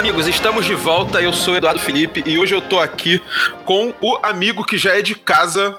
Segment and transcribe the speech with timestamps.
[0.00, 1.20] Amigos, estamos de volta.
[1.20, 3.22] Eu sou Eduardo Felipe e hoje eu tô aqui
[3.66, 5.78] com o amigo que já é de casa,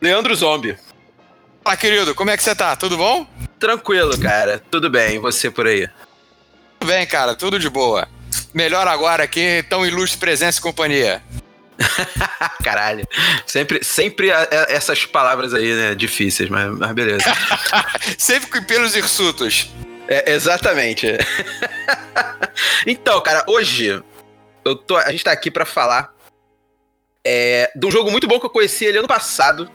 [0.00, 0.76] Leandro Zombie.
[1.62, 2.74] Fala, querido, como é que você tá?
[2.76, 3.26] Tudo bom?
[3.58, 4.60] Tranquilo, cara.
[4.70, 5.14] Tudo bem.
[5.16, 5.88] E você por aí?
[6.80, 7.34] Tudo bem, cara.
[7.34, 8.08] Tudo de boa.
[8.52, 11.22] Melhor agora aqui, tão ilustre presença e companhia.
[12.62, 13.06] Caralho.
[13.46, 15.94] Sempre, sempre a- a- essas palavras aí, né?
[15.94, 17.24] Difíceis, mas, mas beleza.
[18.18, 19.70] Sempre com pelos hirsutos.
[20.08, 21.06] É, exatamente.
[22.86, 24.02] então, cara, hoje
[24.64, 26.14] eu tô, a gente tá aqui pra falar
[27.24, 29.70] é, de um jogo muito bom que eu conheci ele ano passado,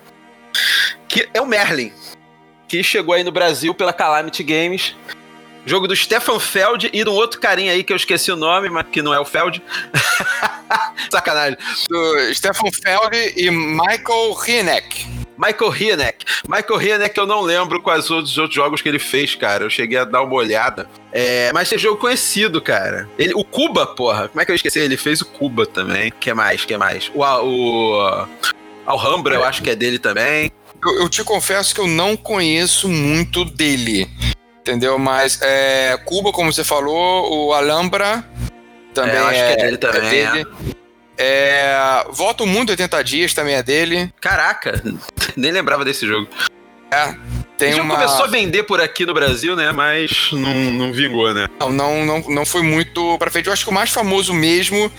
[1.07, 1.91] que é o Merlin,
[2.67, 4.95] que chegou aí no Brasil pela Calamity Games.
[5.65, 8.69] Jogo do Stefan Feld e de um outro carinha aí que eu esqueci o nome,
[8.69, 9.61] mas que não é o Feld.
[11.11, 11.57] Sacanagem.
[11.89, 15.18] Do Stefan Feld e Michael Hineck.
[15.39, 16.25] Michael Hineck.
[16.47, 19.63] Michael Hineck eu não lembro quais outros, outros jogos que ele fez, cara.
[19.63, 20.89] Eu cheguei a dar uma olhada.
[21.13, 23.07] É, mas esse jogo conhecido, cara.
[23.17, 24.27] Ele, o Cuba, porra.
[24.27, 24.79] Como é que eu esqueci?
[24.79, 26.11] Ele fez o Cuba também.
[26.19, 26.65] que mais?
[26.65, 27.09] que mais?
[27.15, 28.17] O, o
[28.85, 30.51] Alhambra, eu acho que é dele também.
[30.83, 34.09] Eu, eu te confesso que eu não conheço muito dele.
[34.59, 34.99] Entendeu?
[34.99, 38.25] Mas é, Cuba, como você falou, o Alhambra
[38.93, 40.47] também É, acho que é dele também, dele.
[41.21, 44.11] É, Volta o Mundo 80 Dias também é dele.
[44.21, 44.81] Caraca,
[45.35, 46.29] nem lembrava desse jogo.
[47.57, 47.95] Tem o jogo uma...
[47.95, 49.71] começou a vender por aqui no Brasil, né?
[49.73, 51.47] Mas não, não vingou, né?
[51.59, 53.47] Não, não, não, não foi muito pra frente.
[53.47, 54.89] Eu acho que o mais famoso mesmo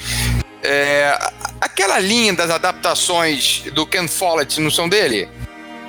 [0.63, 1.19] é
[1.61, 5.27] aquela linha das adaptações do Ken Follett, não são dele?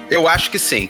[0.09, 0.89] Eu acho que sim.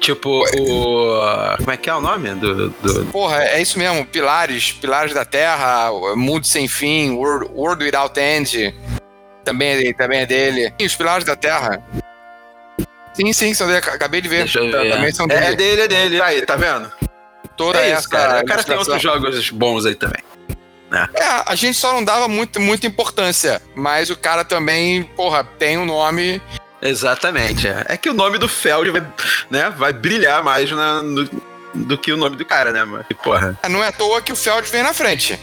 [0.00, 1.56] Tipo, o.
[1.58, 2.70] Como é que é o nome do.
[2.70, 3.06] do...
[3.06, 4.04] Porra, é isso mesmo.
[4.06, 8.74] Pilares, Pilares da Terra, Mundo Sem Fim, World, World Without End.
[9.44, 10.74] Também é dele, também é dele.
[10.78, 11.82] E os Pilares da Terra.
[13.14, 13.78] Sim, sim, são dele.
[13.78, 14.38] Acabei de ver.
[14.38, 14.92] Deixa eu ver.
[14.92, 15.56] Também são É dele.
[15.56, 16.20] dele, é dele.
[16.20, 16.92] Aí, tá vendo?
[17.56, 18.42] Toda é essa isso, cara.
[18.42, 20.22] O cara tem outros jogos bons aí também.
[21.14, 23.60] É, a gente só não dava muito, muita importância.
[23.74, 26.40] Mas o cara também, porra, tem um nome
[26.82, 27.66] Exatamente.
[27.68, 29.06] É, É que o nome do Feld vai,
[29.50, 31.28] né, vai brilhar mais na- no-
[31.74, 32.84] do que o nome do cara, né?
[32.84, 33.58] Mas, porra.
[33.68, 35.38] Não é à toa que o Feld vem na frente.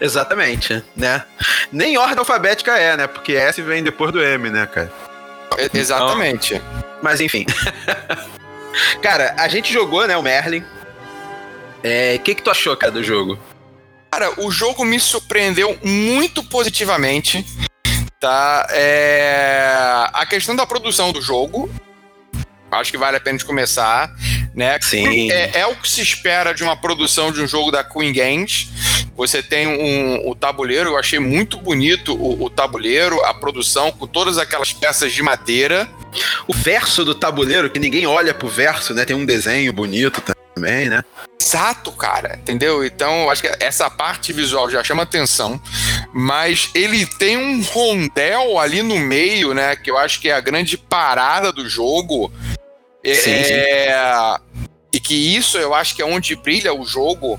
[0.00, 1.24] Exatamente, né?
[1.72, 3.06] Nem ordem alfabética é, né?
[3.06, 4.92] Porque S vem depois do M, né, cara?
[5.58, 6.60] E- Exatamente.
[7.02, 7.44] Mas enfim.
[9.02, 10.64] cara, a gente jogou, né, o Merlin.
[11.82, 13.38] É, O que, que tu achou, cara, do jogo?
[14.10, 17.44] Cara, o jogo me surpreendeu muito positivamente.
[18.20, 18.66] Tá?
[18.70, 20.08] É...
[20.12, 21.70] A questão da produção do jogo.
[22.70, 24.12] Acho que vale a pena de começar.
[24.54, 24.78] Né?
[24.80, 25.30] Sim.
[25.30, 28.68] É, é o que se espera de uma produção de um jogo da Queen Games.
[29.16, 34.06] Você tem um, o tabuleiro, eu achei muito bonito o, o tabuleiro, a produção, com
[34.06, 35.88] todas aquelas peças de madeira.
[36.46, 39.04] O verso do tabuleiro, que ninguém olha pro verso, né?
[39.04, 40.22] Tem um desenho bonito
[40.58, 41.02] também, né?
[41.40, 42.84] Exato, cara, entendeu?
[42.84, 45.60] Então, acho que essa parte visual já chama atenção,
[46.12, 49.76] mas ele tem um rondel ali no meio, né?
[49.76, 52.30] Que eu acho que é a grande parada do jogo.
[53.02, 53.52] É- Sim, sim.
[53.54, 54.36] é-
[54.92, 57.38] E que isso eu acho que é onde brilha o jogo.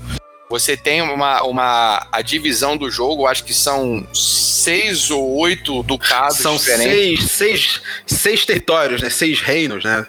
[0.50, 6.38] Você tem uma, uma a divisão do jogo, acho que são seis ou oito ducados
[6.38, 7.30] São diferentes.
[7.30, 9.08] seis, seis, seis territórios, né?
[9.10, 10.04] Seis reinos, né?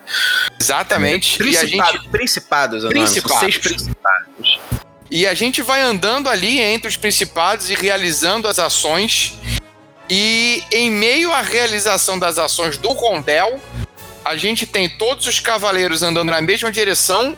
[0.59, 1.33] Exatamente.
[1.43, 3.39] E a Principado- gente Principados, Principados.
[3.39, 4.59] seis principados.
[5.11, 9.35] E a gente vai andando ali entre os principados e realizando as ações.
[10.09, 13.59] E em meio à realização das ações do Rondel,
[14.25, 17.37] a gente tem todos os cavaleiros andando na mesma direção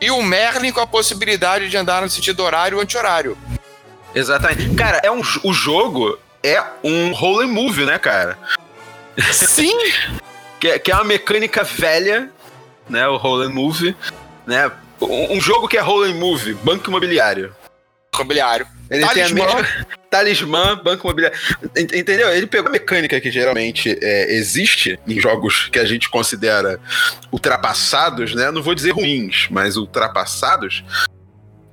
[0.00, 3.36] e o Merlin com a possibilidade de andar no sentido horário e anti-horário.
[4.14, 4.74] Exatamente.
[4.74, 8.38] Cara, é um, o jogo é um roll and move, né, cara?
[9.32, 9.76] Sim!
[10.60, 12.32] Que, é- que é uma mecânica velha,
[12.90, 13.06] né?
[13.06, 13.94] O roll and move,
[14.44, 14.68] né?
[15.00, 17.54] Um, um jogo que é roll and move, banco imobiliário.
[18.16, 18.66] Mobiliário.
[18.90, 19.44] Ele tem a Talismã.
[19.44, 21.38] mesma talismã, banco imobiliário.
[21.76, 22.30] Ent- Entendeu?
[22.32, 26.80] Ele pegou a mecânica que geralmente é, existe em jogos que a gente considera
[27.30, 28.50] ultrapassados, né?
[28.50, 30.82] Não vou dizer ruins, mas ultrapassados.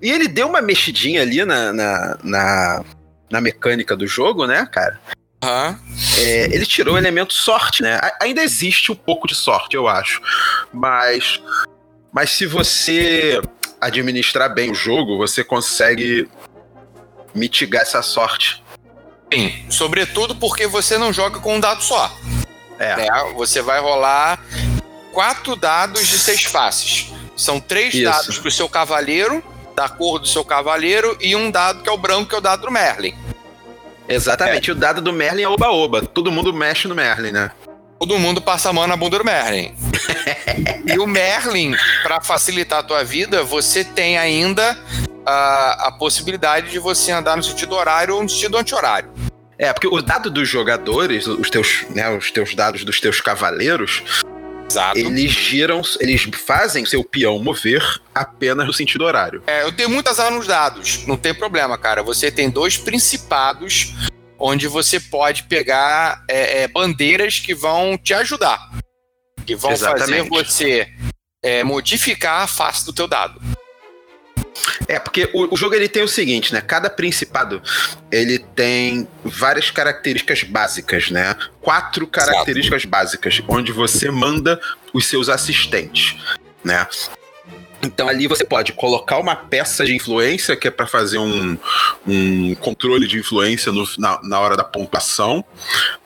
[0.02, 2.86] E ele deu uma mexidinha ali na, na, na,
[3.32, 5.00] na mecânica do jogo, né, cara?
[5.42, 5.80] Aham.
[6.20, 8.00] É, ele tirou o elemento sorte, né?
[8.22, 10.22] Ainda existe um pouco de sorte, eu acho.
[10.74, 11.40] Mas,
[12.12, 13.42] mas se você
[13.80, 16.28] administrar bem o jogo, você consegue
[17.36, 18.64] mitigar essa sorte.
[19.32, 19.66] Sim.
[19.70, 22.12] Sobretudo porque você não joga com um dado só.
[22.80, 22.96] É.
[22.96, 23.08] né?
[23.36, 24.40] Você vai rolar
[25.12, 27.14] quatro dados de seis faces.
[27.36, 28.04] São três Isso.
[28.04, 29.44] dados pro seu cavaleiro,
[29.76, 32.42] da cor do seu cavaleiro, e um dado que é o branco, que é o
[32.42, 33.14] dado do Merlin.
[34.08, 34.72] Exatamente.
[34.72, 36.02] O dado do Merlin é oba-oba.
[36.02, 37.52] Todo mundo mexe no Merlin, né?
[38.00, 39.74] Todo mundo passa a mão na bunda do Merlin.
[40.86, 44.78] e o Merlin, pra facilitar a tua vida, você tem ainda
[45.26, 49.10] a, a possibilidade de você andar no sentido horário ou no sentido anti-horário.
[49.58, 54.04] É, porque o dado dos jogadores, os teus, né, os teus dados dos teus cavaleiros,
[54.70, 54.98] Exato.
[54.98, 57.82] eles giram, eles fazem seu peão mover
[58.14, 59.42] apenas no sentido horário.
[59.48, 62.04] É, eu tenho muitas armas nos dados, não tem problema, cara.
[62.04, 63.94] Você tem dois principados
[64.38, 68.70] onde você pode pegar é, é, bandeiras que vão te ajudar,
[69.46, 70.30] que vão Exatamente.
[70.30, 70.88] fazer você
[71.42, 73.40] é, modificar a face do teu dado.
[74.88, 76.62] É, porque o, o jogo ele tem o seguinte, né?
[76.62, 77.62] Cada principado
[78.12, 81.36] ele tem várias características básicas, né?
[81.62, 84.60] Quatro características básicas, onde você manda
[84.94, 86.16] os seus assistentes,
[86.64, 86.88] né?
[87.84, 91.56] Então ali você pode colocar uma peça de influência, que é para fazer um,
[92.08, 95.46] um controle de influência no- na, na hora da pontuação.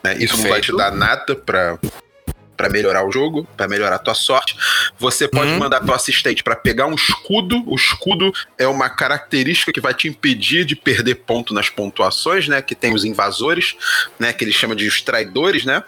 [0.02, 0.16] Né?
[0.18, 0.76] Isso não vai te Perfeito.
[0.76, 1.78] dar nada para
[2.60, 4.54] para melhorar o jogo, para melhorar a tua sorte.
[4.98, 5.58] Você pode Uhum.
[5.58, 7.62] mandar teu assistente para pegar um escudo.
[7.66, 12.60] O escudo é uma característica que vai te impedir de perder ponto nas pontuações, né?
[12.60, 13.76] Que tem os invasores,
[14.18, 14.30] né?
[14.34, 15.82] Que eles chamam de os traidores, né?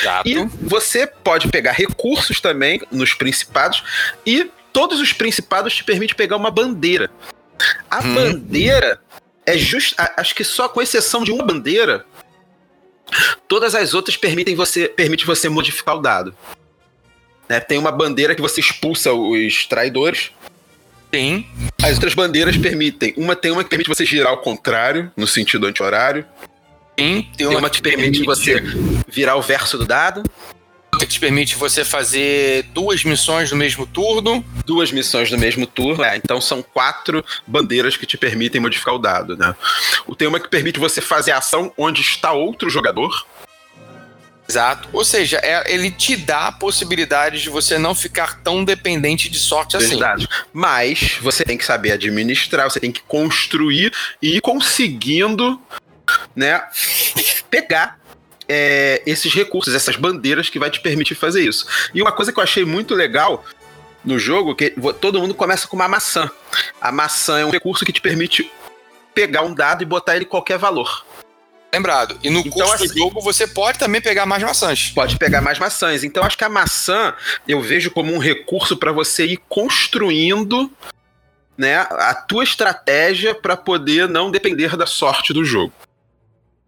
[0.00, 0.28] Exato.
[0.28, 3.82] E você pode pegar recursos também nos principados
[4.26, 7.10] e todos os principados te permitem pegar uma bandeira.
[7.90, 8.14] A Hum.
[8.14, 9.00] bandeira
[9.46, 12.04] é just, a- acho que só com exceção de uma bandeira,
[13.48, 16.34] todas as outras permitem você permite você modificar o dado.
[17.48, 20.30] Né, tem uma bandeira que você expulsa os traidores.
[21.12, 21.46] Sim.
[21.82, 23.14] As outras bandeiras permitem.
[23.16, 26.24] Uma tem uma que permite você girar ao contrário, no sentido anti-horário.
[26.98, 27.28] Sim.
[27.36, 28.62] Tem uma que permite você
[29.08, 30.22] virar o verso do dado.
[30.98, 34.44] Que te permite você fazer duas missões no mesmo turno.
[34.64, 36.02] duas missões no mesmo turno.
[36.04, 39.54] É, então são quatro bandeiras que te permitem modificar o dado, né?
[40.06, 43.26] O tem uma que permite você fazer a ação onde está outro jogador.
[44.48, 44.88] Exato.
[44.92, 49.38] Ou seja, é- ele te dá a possibilidade de você não ficar tão dependente de
[49.38, 49.90] sorte assim.
[49.90, 50.28] Verdade.
[50.52, 55.60] Mas você tem que saber administrar, você tem que construir e ir conseguindo,
[56.36, 56.62] né,
[57.50, 57.98] pegar
[58.48, 61.66] é, esses recursos, essas bandeiras que vai te permitir fazer isso.
[61.94, 63.44] E uma coisa que eu achei muito legal
[64.04, 66.30] no jogo, que todo mundo começa com uma maçã.
[66.80, 68.50] A maçã é um recurso que te permite
[69.14, 71.04] pegar um dado e botar ele qualquer valor.
[71.72, 72.18] Lembrado.
[72.22, 74.90] E no Então, curso do assim- jogo você pode também pegar mais maçãs.
[74.94, 76.04] pode pegar mais maçãs.
[76.04, 77.14] Então acho que a maçã
[77.48, 80.70] eu vejo como um recurso para você ir construindo
[81.56, 85.72] né, a tua estratégia para poder não depender da sorte do jogo.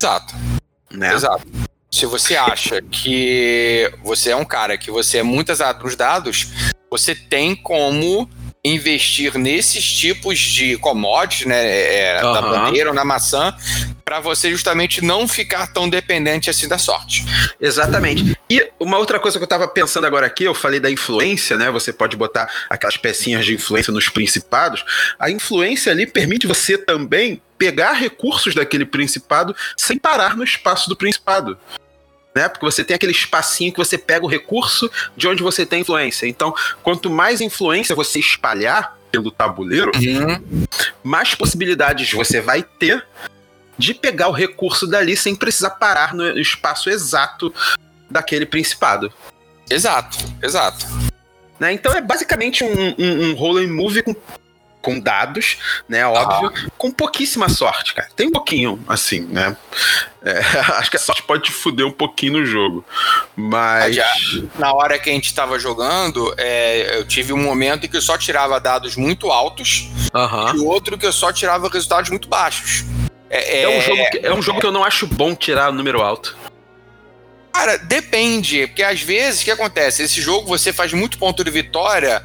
[0.01, 0.35] Exato.
[0.91, 1.13] Né?
[1.13, 1.45] Exato.
[1.97, 6.49] Se você acha que você é um cara que você é muito exato nos dados,
[6.91, 8.29] você tem como
[8.63, 12.51] investir nesses tipos de commodities, né, é, da Aham.
[12.51, 13.57] bandeira ou na maçã,
[14.05, 17.25] para você justamente não ficar tão dependente assim da sorte.
[17.59, 18.37] Exatamente.
[18.51, 21.71] E uma outra coisa que eu tava pensando agora aqui, eu falei da influência, né?
[21.71, 24.85] Você pode botar aquelas pecinhas de influência nos principados.
[25.19, 30.97] A influência ali permite você também pegar recursos daquele principado sem parar no espaço do
[30.97, 31.59] principado.
[32.37, 32.51] Né?
[32.51, 36.27] Porque você tem aquele espacinho que você pega o recurso de onde você tem influência.
[36.27, 39.91] Então, quanto mais influência você espalhar pelo tabuleiro,
[41.03, 43.07] mais possibilidades você vai ter
[43.79, 47.55] de pegar o recurso dali sem precisar parar no espaço exato
[48.11, 49.11] daquele principado.
[49.71, 50.85] Exato, exato.
[51.59, 51.73] Né?
[51.73, 54.15] Então é basicamente um, um, um roll and move com,
[54.87, 56.07] com dados, né?
[56.07, 58.09] Óbvio, com pouquíssima sorte, cara.
[58.15, 59.57] Tem um pouquinho, assim, né?
[60.23, 60.39] É,
[60.79, 62.85] acho que a sorte pode te fuder um pouquinho no jogo.
[63.35, 63.97] Mas.
[64.57, 68.03] Na hora que a gente estava jogando, é, eu tive um momento em que eu
[68.03, 70.55] só tirava dados muito altos Aham.
[70.55, 72.85] e outro que eu só tirava resultados muito baixos.
[73.29, 75.73] É, É um, jogo que, é um jogo que eu não acho bom tirar o
[75.73, 76.37] número alto.
[77.53, 80.03] Cara, depende, porque às vezes o que acontece?
[80.03, 82.23] Esse jogo você faz muito ponto de vitória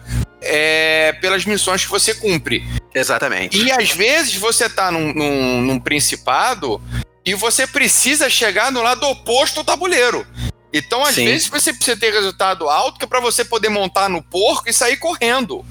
[0.53, 2.62] é, pelas missões que você cumpre.
[2.93, 3.58] Exatamente.
[3.58, 6.81] E às vezes você tá num, num, num principado
[7.25, 10.27] e você precisa chegar no lado oposto do tabuleiro.
[10.74, 11.25] Então, às Sim.
[11.25, 14.74] vezes, você precisa ter resultado alto que é pra você poder montar no porco e
[14.74, 15.65] sair correndo.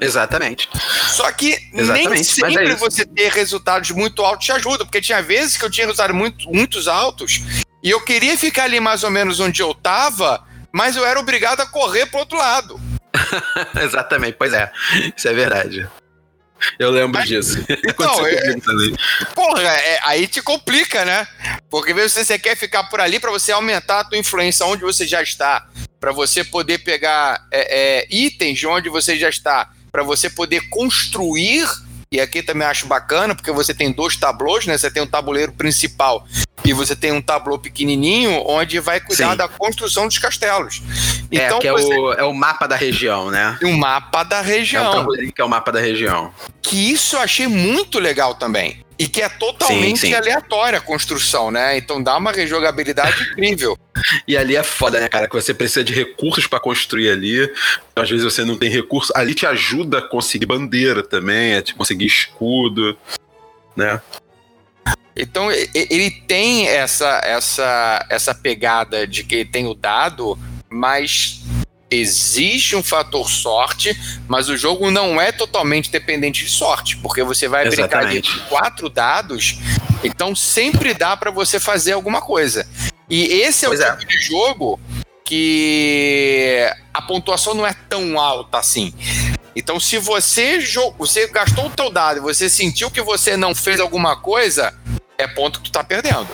[0.00, 0.68] Exatamente.
[1.08, 2.78] Só que nem Exatamente, mas é sempre isso.
[2.78, 6.50] você ter resultados muito altos te ajuda, porque tinha vezes que eu tinha resultados muito,
[6.50, 7.42] muitos altos
[7.82, 11.60] e eu queria ficar ali mais ou menos onde eu tava, mas eu era obrigado
[11.60, 12.80] a correr pro outro lado.
[13.82, 14.70] Exatamente, pois é.
[15.16, 15.88] Isso é verdade.
[16.78, 17.64] Eu lembro Mas- disso.
[17.86, 18.54] Então, é-.
[19.34, 21.26] Porra, é- aí te complica, né?
[21.68, 24.82] Porque às vezes você quer ficar por ali pra você aumentar a tua influência onde
[24.82, 25.66] você já está,
[26.00, 30.68] Pra você poder pegar é, é, itens de onde você já está, Pra você poder
[30.68, 31.66] construir
[32.14, 34.78] e aqui também acho bacana, porque você tem dois tablôs, né?
[34.78, 36.24] Você tem um tabuleiro principal
[36.64, 39.36] e você tem um tablô pequenininho onde vai cuidar Sim.
[39.36, 40.80] da construção dos castelos.
[41.32, 41.92] É, então, é, que você...
[41.92, 43.58] é, o, é o mapa da região, né?
[43.64, 44.84] O mapa da região.
[44.84, 46.32] É o tabuleiro que é o mapa da região.
[46.62, 48.83] Que isso eu achei muito legal também.
[48.98, 50.14] E que é totalmente sim, sim.
[50.14, 51.76] aleatória a construção, né?
[51.76, 53.76] Então dá uma rejogabilidade incrível.
[54.26, 55.28] E ali é foda, né, cara?
[55.28, 57.52] Que você precisa de recursos para construir ali.
[57.96, 59.12] Às vezes você não tem recurso.
[59.16, 62.96] Ali te ajuda a conseguir bandeira também, a te conseguir escudo,
[63.76, 64.00] né?
[65.16, 70.36] Então ele tem essa, essa, essa pegada de que tem o dado,
[70.68, 71.40] mas
[72.00, 73.98] existe um fator sorte,
[74.28, 78.30] mas o jogo não é totalmente dependente de sorte, porque você vai Exatamente.
[78.30, 79.58] brincar de quatro dados,
[80.02, 82.66] então sempre dá para você fazer alguma coisa.
[83.08, 83.96] E esse é pois o é.
[83.96, 84.80] tipo de jogo
[85.24, 88.92] que a pontuação não é tão alta assim.
[89.56, 90.58] Então, se você,
[90.98, 94.74] você gastou o teu dado e você sentiu que você não fez alguma coisa,
[95.16, 96.28] é ponto que tu tá perdendo.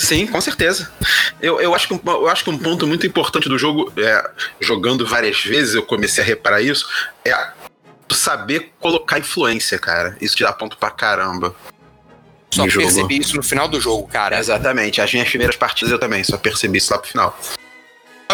[0.00, 0.90] Sim, com certeza.
[1.42, 5.06] Eu, eu, acho que, eu acho que um ponto muito importante do jogo, é, jogando
[5.06, 6.88] várias vezes, eu comecei a reparar isso,
[7.22, 7.34] é
[8.10, 10.16] saber colocar influência, cara.
[10.18, 11.54] Isso te dá ponto pra caramba.
[12.50, 14.38] Só percebi isso no final do jogo, cara.
[14.38, 15.02] Exatamente.
[15.02, 17.38] As minhas primeiras partidas eu também só percebi isso lá pro final.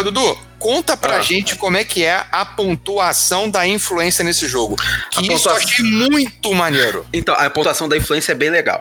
[0.05, 1.21] Dudu, conta pra ah.
[1.21, 4.77] gente como é que é a pontuação da influência nesse jogo.
[5.11, 5.53] Que a isso pontuação...
[5.53, 7.07] eu achei muito maneiro.
[7.13, 8.81] Então, a pontuação da influência é bem legal.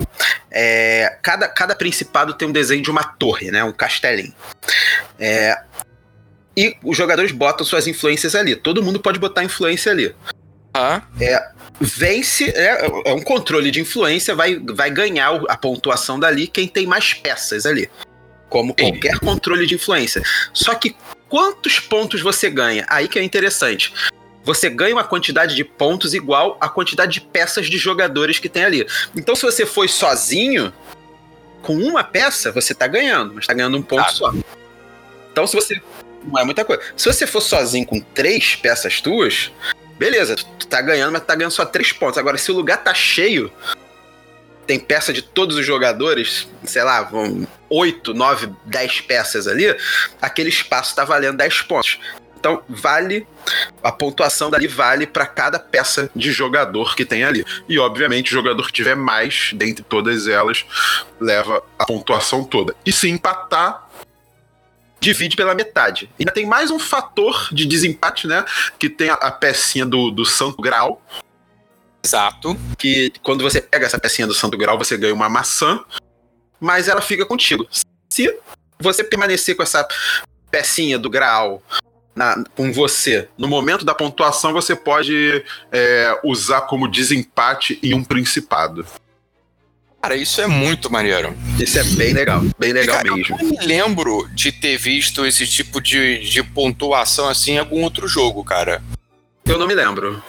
[0.51, 3.63] É, cada, cada principado tem um desenho de uma torre, né?
[3.63, 4.33] Um castelinho.
[5.19, 5.57] É,
[6.55, 8.55] e os jogadores botam suas influências ali.
[8.55, 10.15] Todo mundo pode botar influência ali.
[10.73, 11.01] Ah.
[11.19, 16.67] É, vence, é, é um controle de influência, vai, vai ganhar a pontuação dali quem
[16.67, 17.89] tem mais peças ali
[18.49, 20.21] como qualquer controle de influência.
[20.53, 20.95] Só que
[21.35, 22.85] quantos pontos você ganha?
[22.87, 23.93] Aí que é interessante.
[24.45, 28.63] Você ganha uma quantidade de pontos igual à quantidade de peças de jogadores que tem
[28.63, 28.87] ali.
[29.13, 30.71] Então, se você foi sozinho,
[31.61, 34.09] com uma peça, você tá ganhando, mas tá ganhando um ponto ah.
[34.09, 34.33] só.
[35.29, 35.81] Então, se você.
[36.23, 36.81] Não é muita coisa.
[36.95, 39.51] Se você for sozinho com três peças tuas,
[39.99, 42.17] beleza, tu tá ganhando, mas tá ganhando só três pontos.
[42.17, 43.51] Agora, se o lugar tá cheio,
[44.65, 49.75] tem peça de todos os jogadores, sei lá, vão 8, 9, 10 peças ali,
[50.21, 51.99] aquele espaço está valendo 10 pontos.
[52.39, 53.27] Então, vale.
[53.83, 57.43] A pontuação dali vale para cada peça de jogador que tem ali.
[57.67, 60.63] E, obviamente, o jogador que tiver mais dentre todas elas
[61.19, 62.75] leva a pontuação toda.
[62.85, 63.89] E se empatar,
[64.99, 66.09] divide pela metade.
[66.19, 68.45] E ainda tem mais um fator de desempate, né?
[68.77, 71.01] Que tem a, a pecinha do, do Santo Grau,
[72.05, 72.55] Exato.
[72.77, 75.83] Que quando você pega essa pecinha do Santo Grau, você ganha uma maçã,
[76.59, 77.67] mas ela fica contigo.
[78.09, 78.33] Se
[78.79, 79.87] você permanecer com essa
[80.49, 81.61] pecinha do Graal
[82.15, 88.03] na, com você no momento da pontuação, você pode é, usar como desempate em um
[88.03, 88.85] principado.
[90.01, 91.35] Cara, isso é muito maneiro.
[91.59, 93.37] Isso é bem legal, bem legal Cara, mesmo.
[93.39, 97.81] Eu não me lembro de ter visto esse tipo de, de pontuação assim em algum
[97.81, 98.83] outro jogo, cara.
[99.43, 100.23] Eu não me lembro.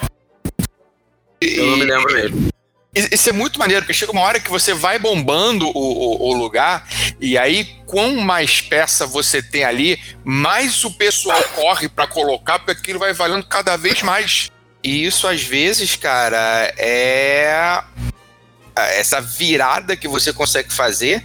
[1.42, 2.48] Eu não me lembro mesmo.
[2.96, 6.34] Isso é muito maneiro, porque chega uma hora que você vai bombando o, o, o,
[6.34, 6.88] lugar,
[7.20, 12.72] e aí, quanto mais peça você tem ali, mais o pessoal corre para colocar, porque
[12.72, 14.50] aquilo vai valendo cada vez mais.
[14.82, 17.82] E isso, às vezes, cara, é.
[18.74, 21.24] Essa virada que você consegue fazer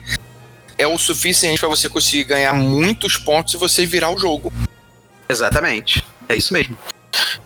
[0.77, 4.51] é o suficiente para você conseguir ganhar muitos pontos se você virar o jogo.
[5.29, 6.03] Exatamente.
[6.27, 6.77] É isso mesmo.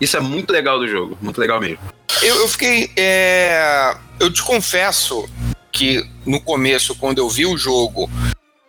[0.00, 1.78] Isso é muito legal do jogo, muito legal mesmo.
[2.22, 2.90] Eu, eu fiquei.
[2.96, 3.96] É...
[4.18, 5.28] Eu te confesso
[5.72, 8.10] que no começo, quando eu vi o jogo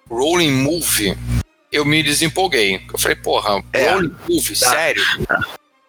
[0.09, 1.17] Rolling Movie,
[1.71, 2.81] eu me desempolguei.
[2.91, 4.71] Eu falei, porra, é, Rolling Movie, tá.
[4.71, 5.03] sério?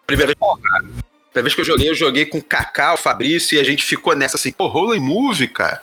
[0.06, 3.56] Primeira vez, porra, primeira vez que eu joguei, eu joguei com o Kaká, o Fabrício,
[3.56, 5.82] e a gente ficou nessa assim, pô, Rolling Movie, cara.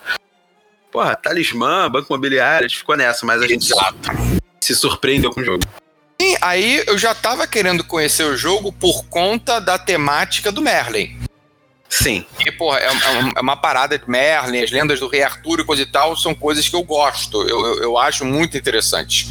[0.91, 3.97] Porra, talismã, banco imobiliário, a gente ficou nessa, mas a gente Exato.
[4.61, 5.63] se surpreendeu com o jogo.
[6.19, 11.17] E aí eu já tava querendo conhecer o jogo por conta da temática do Merlin.
[11.89, 12.25] Sim.
[12.39, 15.65] E, porra, é, é, é, uma parada de Merlin, as lendas do Rei Arthur e
[15.65, 19.27] coisa e tal, são coisas que eu gosto, eu, eu, eu acho muito interessante.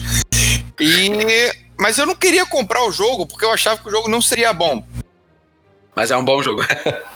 [0.80, 1.52] E...
[1.76, 4.52] Mas eu não queria comprar o jogo porque eu achava que o jogo não seria
[4.52, 4.86] bom.
[5.94, 6.64] Mas é um bom jogo.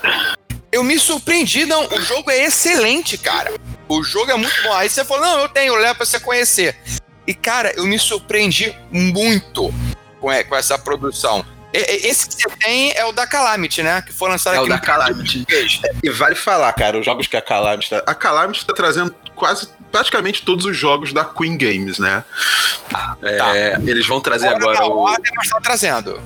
[0.71, 1.85] eu me surpreendi, não.
[1.87, 3.53] O jogo é excelente, cara.
[3.87, 4.73] O jogo é muito bom.
[4.73, 6.77] Aí você falou, não, eu tenho, levo pra você conhecer.
[7.29, 9.71] E, cara, eu me surpreendi muito
[10.19, 11.45] com, com essa produção.
[11.71, 14.01] Esse que você tem é o da Calamity, né?
[14.01, 15.45] Que foi lançado é aqui o da Calamity.
[16.01, 18.01] E vale falar, cara, os jogos que a Calamity tá...
[18.07, 22.23] A Calamity tá trazendo quase praticamente todos os jogos da Queen Games, né?
[22.91, 23.81] Ah, é, tá.
[23.85, 24.97] Eles vão trazer agora, agora o...
[24.97, 26.19] Ordem, mas tá trazendo.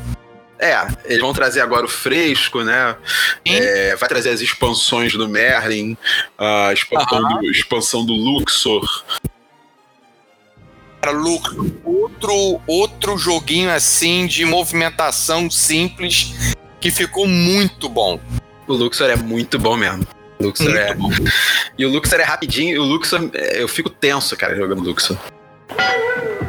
[0.58, 2.96] É, eles vão trazer agora o fresco, né?
[3.44, 5.98] É, vai trazer as expansões do Merlin,
[6.38, 7.40] a expansão, uhum.
[7.42, 9.04] do, expansão do Luxor.
[11.12, 18.20] Luxor, outro, outro joguinho assim de movimentação simples que ficou muito bom.
[18.68, 20.06] O Luxor é muito bom mesmo.
[20.40, 20.94] O Luxor muito é.
[20.94, 21.10] Bom.
[21.78, 23.30] E o Luxor é rapidinho, e o Luxor.
[23.34, 25.18] Eu fico tenso, cara, jogando Luxor.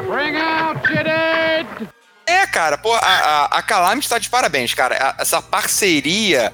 [0.07, 0.85] Bring out,
[2.27, 5.15] é, cara, pô, a, a, a Calamity tá de parabéns, cara.
[5.19, 6.51] essa parceria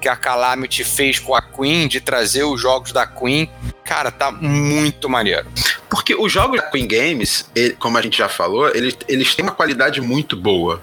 [0.00, 3.50] que a Calamity fez com a Queen de trazer os jogos da Queen,
[3.84, 5.46] cara, tá muito maneiro.
[5.90, 9.44] Porque os jogos da Queen Games, ele, como a gente já falou, eles, eles têm
[9.44, 10.80] uma qualidade muito boa.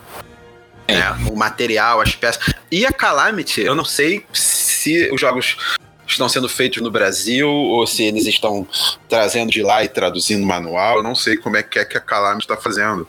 [0.87, 1.09] É.
[1.29, 2.53] O material, as peças.
[2.69, 5.57] E a Calamity, eu não sei se os jogos
[6.05, 8.67] estão sendo feitos no Brasil ou se eles estão
[9.09, 10.97] trazendo de lá e traduzindo manual.
[10.97, 13.07] Eu não sei como é que é que a Calamity está fazendo.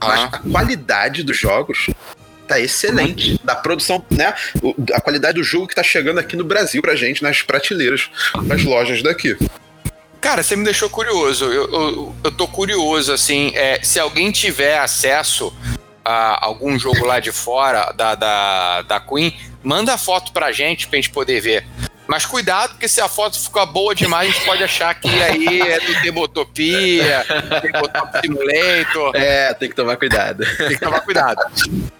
[0.00, 1.88] Mas a qualidade dos jogos
[2.46, 3.40] tá excelente.
[3.44, 4.34] Da produção, né?
[4.92, 8.10] A qualidade do jogo que tá chegando aqui no Brasil pra gente, nas prateleiras,
[8.42, 9.36] nas lojas daqui.
[10.26, 11.44] Cara, você me deixou curioso.
[11.44, 15.54] Eu, eu, eu tô curioso, assim, é, se alguém tiver acesso
[16.04, 20.96] a algum jogo lá de fora da, da, da Queen, manda foto pra gente pra
[20.96, 21.64] gente poder ver.
[22.08, 25.60] Mas cuidado, porque se a foto ficar boa demais, a gente pode achar que aí
[25.60, 27.24] é do Debotopia,
[27.62, 29.14] Debotop Simulator.
[29.14, 30.44] É, tem que tomar cuidado.
[30.56, 31.40] Tem que tomar cuidado.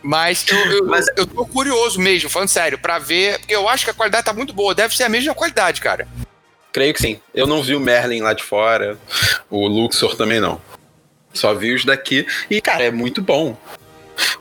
[0.02, 3.85] Mas eu, eu, Mas eu tô curioso mesmo, falando sério, pra ver, porque eu acho
[3.85, 4.75] que a qualidade tá muito boa.
[4.75, 6.09] Deve ser a mesma qualidade, cara.
[6.76, 7.18] Creio que sim.
[7.35, 8.99] Eu não vi o Merlin lá de fora,
[9.49, 10.61] o Luxor também não.
[11.33, 12.26] Só vi os daqui.
[12.50, 13.56] E, cara, é muito bom.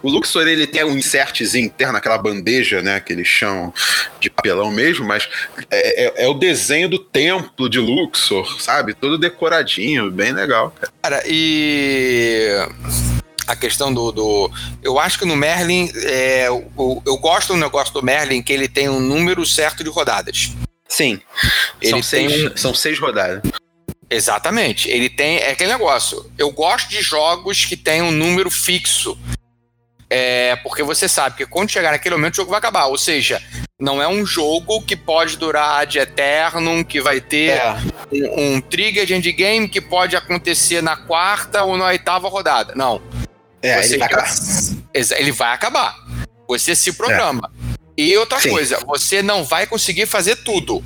[0.03, 3.73] O Luxor ele tem um insertzinho interno, aquela bandeja, né, que eles chamam
[4.19, 5.29] de papelão mesmo, mas
[5.71, 8.93] é, é, é, o desenho do templo de Luxor, sabe?
[8.93, 10.75] Todo decoradinho, bem legal.
[10.77, 12.49] Cara, cara e
[13.47, 14.51] a questão do, do,
[14.83, 15.89] Eu acho que no Merlin.
[16.03, 20.51] É, eu gosto do negócio do Merlin que ele tem um número certo de rodadas.
[20.95, 21.19] Sim.
[21.81, 23.41] Ele são, seis, são seis rodadas.
[24.09, 24.89] Exatamente.
[24.89, 25.39] Ele tem.
[25.39, 26.31] É aquele negócio.
[26.37, 29.17] Eu gosto de jogos que tem um número fixo.
[30.09, 32.85] É, porque você sabe que quando chegar naquele momento o jogo vai acabar.
[32.85, 33.43] Ou seja,
[33.77, 37.75] não é um jogo que pode durar de eterno, que vai ter é.
[38.13, 42.73] um, um, trigger de endgame que pode acontecer na quarta ou na oitava rodada.
[42.73, 43.01] Não.
[43.61, 44.35] É, ele vai acabar.
[44.93, 45.95] Ele vai acabar.
[46.47, 47.51] Você se programa.
[47.97, 48.49] E outra Sim.
[48.49, 50.83] coisa, você não vai conseguir fazer tudo.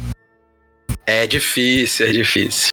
[1.06, 2.70] É difícil, é difícil.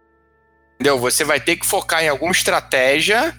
[0.75, 0.99] Entendeu?
[0.99, 3.35] Você vai ter que focar em alguma estratégia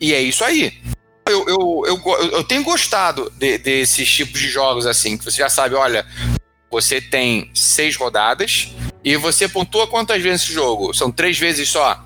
[0.00, 0.82] e é isso aí
[1.28, 5.48] eu, eu, eu, eu tenho gostado de, desses tipos de jogos assim, que você já
[5.48, 6.06] sabe, olha,
[6.70, 8.68] você tem seis rodadas
[9.04, 10.92] e você pontua quantas vezes esse jogo?
[10.94, 12.04] São três vezes só?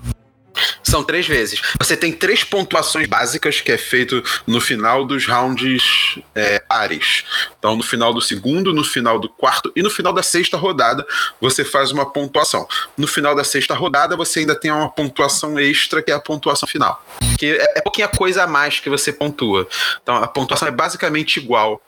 [0.83, 1.61] São três vezes.
[1.79, 7.23] Você tem três pontuações básicas que é feito no final dos rounds é, pares.
[7.57, 11.05] Então, no final do segundo, no final do quarto e no final da sexta rodada,
[11.39, 12.67] você faz uma pontuação.
[12.97, 16.67] No final da sexta rodada, você ainda tem uma pontuação extra, que é a pontuação
[16.67, 17.03] final.
[17.37, 19.67] Que é, é pouquinha coisa a mais que você pontua.
[20.01, 21.81] Então, a pontuação é basicamente igual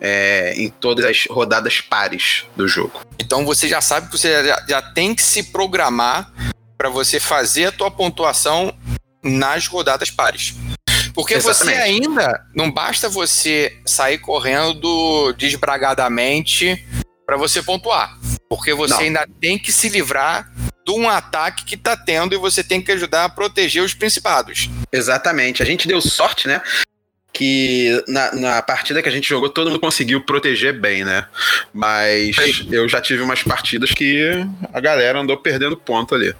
[0.00, 3.00] é, em todas as rodadas pares do jogo.
[3.18, 6.30] Então você já sabe que você já, já tem que se programar
[6.76, 8.76] para você fazer a tua pontuação
[9.22, 10.54] nas rodadas pares.
[11.14, 11.76] Porque Exatamente.
[11.76, 16.84] você ainda não basta você sair correndo desbragadamente
[17.24, 18.16] para você pontuar,
[18.48, 19.00] porque você não.
[19.00, 20.52] ainda tem que se livrar
[20.86, 24.70] de um ataque que tá tendo e você tem que ajudar a proteger os principados.
[24.92, 25.62] Exatamente.
[25.62, 26.62] A gente deu sorte, né?
[27.36, 31.26] que na, na, partida que a gente jogou todo mundo conseguiu proteger bem, né?
[31.70, 32.34] Mas
[32.70, 36.34] eu já tive umas partidas que a galera andou perdendo ponto ali.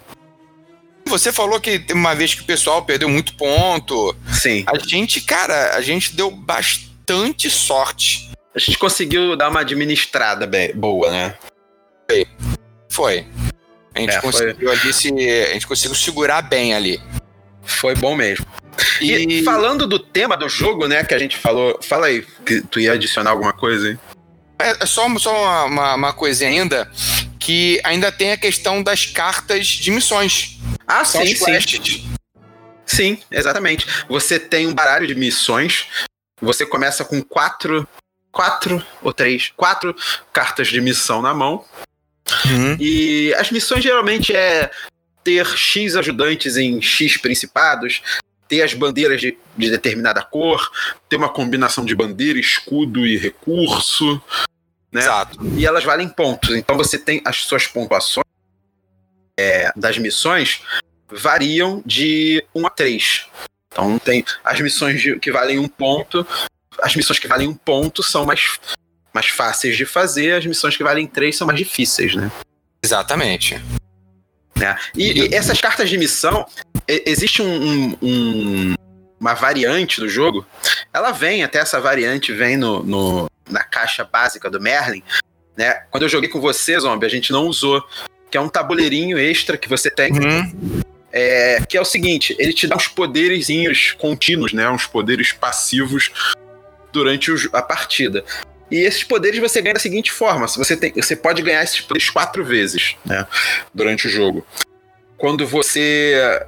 [1.07, 4.15] Você falou que uma vez que o pessoal perdeu muito ponto.
[4.31, 4.63] Sim.
[4.67, 8.29] A gente, cara, a gente deu bastante sorte.
[8.55, 11.35] A gente conseguiu dar uma administrada bem, boa, né?
[12.09, 12.27] Foi.
[12.89, 13.27] Foi.
[13.93, 14.79] A gente é, conseguiu foi...
[14.79, 15.09] ali se.
[15.09, 17.01] A gente conseguiu segurar bem ali.
[17.63, 18.45] Foi bom mesmo.
[19.01, 19.39] E...
[19.39, 21.79] e, falando do tema do jogo, né, que a gente falou.
[21.81, 23.97] Fala aí, que tu ia adicionar alguma coisa aí.
[24.59, 26.89] É, é só, só uma, uma, uma coisinha ainda,
[27.39, 30.56] que ainda tem a questão das cartas de missões.
[30.87, 32.09] Ah, São sim, sim.
[32.85, 33.85] Sim, exatamente.
[34.07, 35.87] Você tem um baralho de missões.
[36.41, 37.87] Você começa com quatro,
[38.31, 39.93] quatro ou três, quatro
[40.31, 41.65] cartas de missão na mão.
[42.45, 42.77] Uhum.
[42.79, 44.71] E as missões geralmente é
[45.23, 48.01] ter X ajudantes em X principados,
[48.47, 50.71] ter as bandeiras de, de, determinada cor,
[51.09, 54.21] ter uma combinação de bandeira, escudo e recurso.
[54.91, 55.01] Né?
[55.01, 55.37] Exato.
[55.57, 56.55] E elas valem pontos.
[56.55, 58.26] Então você tem as suas pontuações
[59.37, 60.61] é, das missões
[61.09, 63.25] variam de 1 a 3.
[63.71, 66.25] Então tem as missões de, que valem um ponto,
[66.81, 68.59] as missões que valem um ponto são mais,
[69.13, 72.31] mais fáceis de fazer, as missões que valem três são mais difíceis, né?
[72.83, 73.61] Exatamente.
[74.59, 74.75] É.
[74.95, 76.45] E, e, essas cartas de missão,
[76.87, 78.73] existe um, um,
[79.19, 80.45] uma variante do jogo.
[80.93, 85.03] Ela vem, até essa variante vem no, no, na caixa básica do Merlin.
[85.55, 85.73] Né?
[85.91, 87.83] Quando eu joguei com você, Zombie, a gente não usou.
[88.29, 90.11] Que é um tabuleirinho extra que você tem.
[90.11, 90.81] Uhum.
[91.11, 94.69] É, que é o seguinte, ele te dá uns poderezinhos contínuos, né?
[94.69, 96.11] Uns poderes passivos
[96.91, 98.23] durante a partida.
[98.69, 102.09] E esses poderes você ganha da seguinte forma: você, tem, você pode ganhar esses poderes
[102.09, 103.25] quatro vezes né,
[103.73, 104.45] durante o jogo.
[105.17, 106.45] Quando você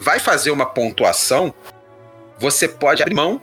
[0.00, 1.54] vai fazer uma pontuação,
[2.38, 3.40] você pode abrir mão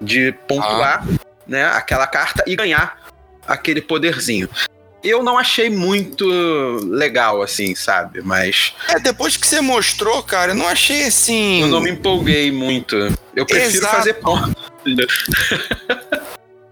[0.00, 1.26] de pontuar ah.
[1.46, 3.04] né, aquela carta e ganhar
[3.46, 4.48] aquele poderzinho.
[5.04, 6.26] Eu não achei muito
[6.88, 8.22] legal, assim, sabe?
[8.22, 8.72] Mas.
[8.88, 11.60] É, depois que você mostrou, cara, eu não achei assim.
[11.60, 12.96] Eu não me empolguei muito.
[13.36, 13.96] Eu prefiro Exato.
[13.96, 14.56] fazer ponto.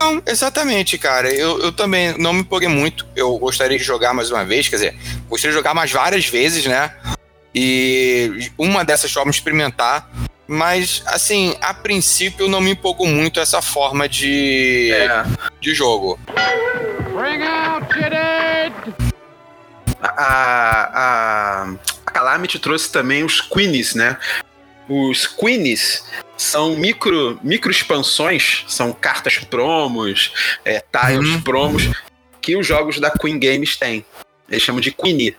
[0.00, 1.32] Não, exatamente, cara.
[1.32, 3.06] Eu, eu também não me empolguei muito.
[3.14, 4.96] Eu gostaria de jogar mais uma vez, quer dizer,
[5.28, 6.92] gostaria de jogar mais várias vezes, né?
[7.54, 10.10] E uma dessas formas experimentar.
[10.52, 15.24] Mas, assim, a princípio não me empolgou muito essa forma de, é.
[15.58, 16.20] de jogo.
[17.14, 17.86] Bring out,
[20.02, 24.18] a, a, a Calamity trouxe também os Queenies, né?
[24.90, 26.04] Os Queenies
[26.36, 30.34] são micro, micro expansões, são cartas promos,
[30.66, 31.40] é, tiles uhum.
[31.40, 31.88] promos,
[32.42, 34.04] que os jogos da Queen Games têm.
[34.50, 35.34] Eles chamam de Queenie.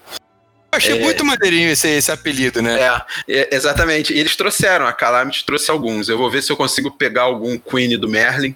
[0.73, 2.79] Eu achei é, muito maneirinho esse, esse apelido, né?
[2.81, 4.12] É, é, exatamente.
[4.12, 6.09] E eles trouxeram, a Calamity trouxe alguns.
[6.09, 8.55] Eu vou ver se eu consigo pegar algum Queen do Merlin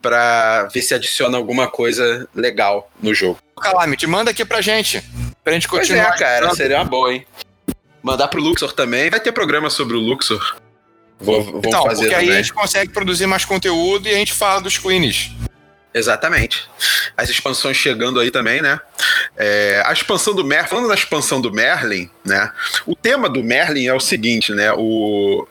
[0.00, 3.38] pra ver se adiciona alguma coisa legal no jogo.
[3.60, 5.02] Calamity, manda aqui pra gente.
[5.42, 6.10] Pra gente continuar.
[6.10, 7.26] Pois é, cara, seria uma boa, hein?
[8.00, 9.10] Mandar pro Luxor também.
[9.10, 10.56] Vai ter programa sobre o Luxor.
[11.18, 12.30] Vou, vou então, fazer porque também.
[12.30, 15.32] aí a gente consegue produzir mais conteúdo e a gente fala dos Queens.
[15.94, 16.68] Exatamente.
[17.16, 18.80] As expansões chegando aí também, né?
[19.36, 22.50] É, a expansão do Merlin, falando na expansão do Merlin, né?
[22.86, 24.72] O tema do Merlin é o seguinte, né?
[24.72, 25.46] O,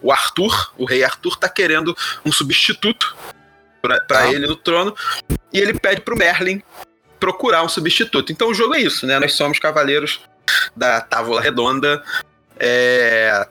[0.00, 3.16] o Arthur, o rei Arthur, tá querendo um substituto
[3.82, 4.32] para ah.
[4.32, 4.94] ele no trono
[5.52, 6.62] e ele pede pro Merlin
[7.20, 8.32] procurar um substituto.
[8.32, 9.18] Então o jogo é isso, né?
[9.18, 10.20] Nós somos cavaleiros
[10.74, 12.02] da Távola Redonda.
[12.58, 13.46] É,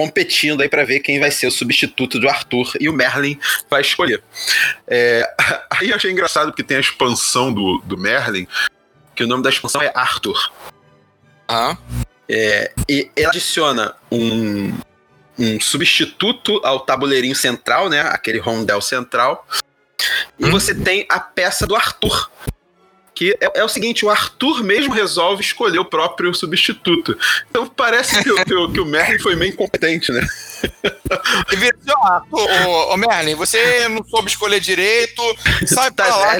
[0.00, 3.82] competindo aí para ver quem vai ser o substituto do Arthur e o Merlin vai
[3.82, 4.22] escolher.
[4.88, 5.30] É,
[5.68, 8.48] aí eu achei engraçado porque tem a expansão do, do Merlin,
[9.14, 10.50] que o nome da expansão é Arthur.
[11.46, 11.76] Ah.
[12.26, 14.72] É, e ela adiciona um,
[15.38, 18.00] um substituto ao tabuleirinho central, né?
[18.00, 19.46] Aquele rondel central.
[20.38, 20.50] E hum.
[20.50, 22.30] você tem a peça do Arthur,
[23.20, 27.14] que é, é, o seguinte: o Arthur mesmo resolve escolher o próprio substituto.
[27.50, 30.26] Então parece que, que, que o Merlin foi meio incompetente, né?
[32.30, 35.22] Ô, ô, Merlin, você não soube escolher direito,
[35.68, 36.32] sai tá pra lá,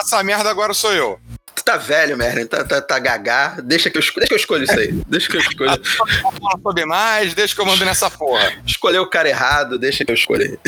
[0.00, 1.18] essa merda agora sou eu.
[1.60, 3.58] Tu tá velho, Merlin, tá, tá, tá gagá.
[3.62, 4.92] Deixa que, eu, deixa que eu escolho isso aí.
[5.06, 5.70] Deixa que eu escolho.
[6.40, 8.50] Não soube mais, deixa que eu mando nessa porra.
[8.66, 10.58] Escolheu o cara errado, deixa que eu escolhi.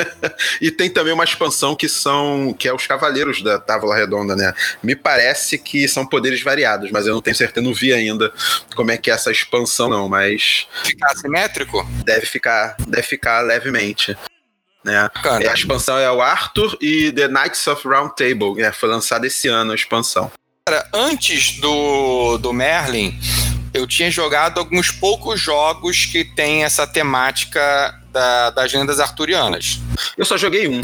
[0.60, 2.54] e tem também uma expansão que são.
[2.58, 4.52] que é os Cavaleiros da Távola Redonda, né?
[4.82, 8.30] Me parece que são poderes variados, mas eu não tenho certeza, não vi ainda
[8.76, 10.66] como é que é essa expansão, não, mas.
[10.84, 11.82] Ficar assimétrico?
[12.04, 14.14] Deve ficar, deve ficar levemente.
[14.84, 15.10] Né?
[15.40, 18.62] É, a expansão é o Arthur e The Knights of Round Table.
[18.62, 20.30] É, foi lançada esse ano a expansão.
[20.68, 23.18] Cara, antes do, do Merlin,
[23.72, 29.80] eu tinha jogado alguns poucos jogos que tem essa temática da, das lendas arturianas.
[30.16, 30.82] Eu só joguei um.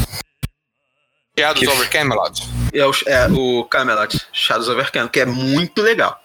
[1.39, 1.69] Shadows que...
[1.69, 2.43] Over Camelot.
[2.73, 6.21] É o, é o Camelot, Shadows Over Camelot, que é muito legal.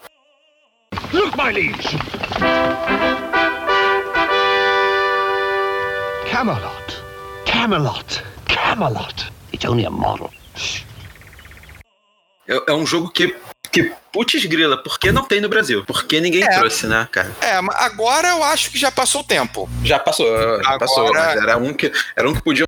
[1.13, 1.97] Look, my liege!
[6.31, 7.04] Camelot.
[7.65, 8.23] Camelot.
[8.45, 9.31] Camelot.
[9.51, 10.29] It's only a model.
[12.47, 13.35] É, é um jogo que
[13.71, 15.83] que putz grila, por que não tem no Brasil?
[15.83, 17.35] Por que ninguém é, trouxe, né, cara?
[17.41, 19.67] É, agora eu acho que já passou o tempo.
[19.83, 20.77] Já passou, já agora...
[20.77, 22.65] passou, mas era um que era um que podia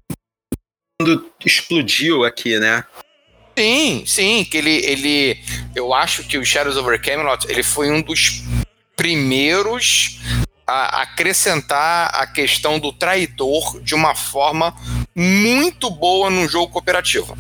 [1.00, 2.84] quando explodiu aqui, né?
[3.56, 5.44] Sim, sim, que ele ele
[5.76, 8.42] eu acho que o Shadows over Camelot, ele foi um dos
[8.96, 10.20] primeiros
[10.68, 14.76] a acrescentar a questão do traidor de uma forma
[15.16, 17.38] muito boa num jogo cooperativo.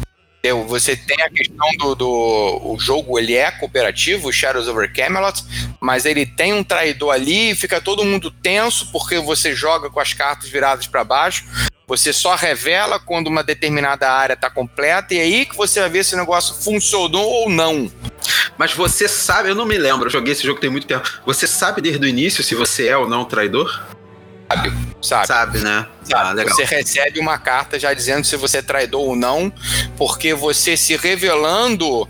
[0.67, 5.43] Você tem a questão do, do o jogo, ele é cooperativo, Shadows over Camelot,
[5.81, 10.13] mas ele tem um traidor ali, fica todo mundo tenso porque você joga com as
[10.13, 11.45] cartas viradas para baixo.
[11.85, 15.89] Você só revela quando uma determinada área está completa e é aí que você vai
[15.89, 17.91] ver se o negócio funcionou ou não.
[18.57, 21.07] Mas você sabe, eu não me lembro, eu joguei esse jogo tem muito tempo.
[21.25, 23.85] Você sabe desde o início se você é ou não traidor?
[24.49, 25.27] Sabe, sabe.
[25.27, 25.85] Sabe, né?
[26.03, 26.55] Sabe, ah, legal.
[26.55, 29.51] Você recebe uma carta já dizendo se você é traidor ou não,
[29.97, 32.07] porque você se revelando,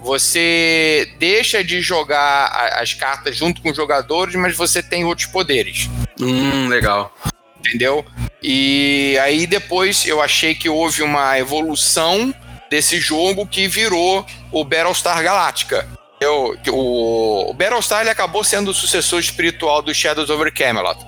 [0.00, 2.48] você deixa de jogar
[2.80, 5.88] as cartas junto com os jogadores, mas você tem outros poderes.
[6.20, 7.16] Hum, legal.
[7.58, 8.04] Entendeu?
[8.42, 12.34] E aí depois eu achei que houve uma evolução
[12.70, 15.86] desse jogo que virou o Battlestar Galactica.
[16.20, 20.98] Eu, o, o Battlestar ele acabou sendo o sucessor espiritual do Shadows over Camelot.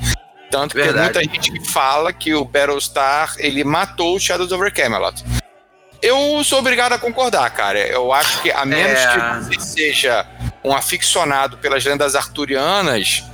[0.51, 1.13] Tanto que Verdade.
[1.13, 5.25] tem muita gente que fala que o Battlestar ele matou o Shadows over Camelot.
[6.01, 7.79] Eu sou obrigado a concordar, cara.
[7.79, 9.07] Eu acho que, a menos é...
[9.09, 10.27] que você seja
[10.63, 13.25] um aficionado pelas lendas arturianas,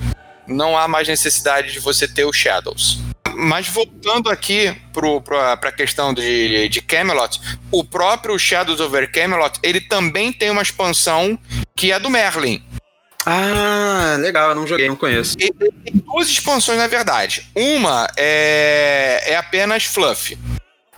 [0.46, 2.98] não há mais necessidade de você ter os Shadows.
[3.32, 4.74] Mas voltando aqui
[5.24, 10.62] para a questão de, de Camelot, o próprio Shadows over Camelot, ele também tem uma
[10.62, 11.38] expansão
[11.74, 12.62] que é do Merlin.
[13.26, 15.34] Ah, legal, eu não joguei, não conheço.
[15.40, 17.48] Ele tem duas expansões, na verdade.
[17.54, 20.38] Uma é, é apenas fluff.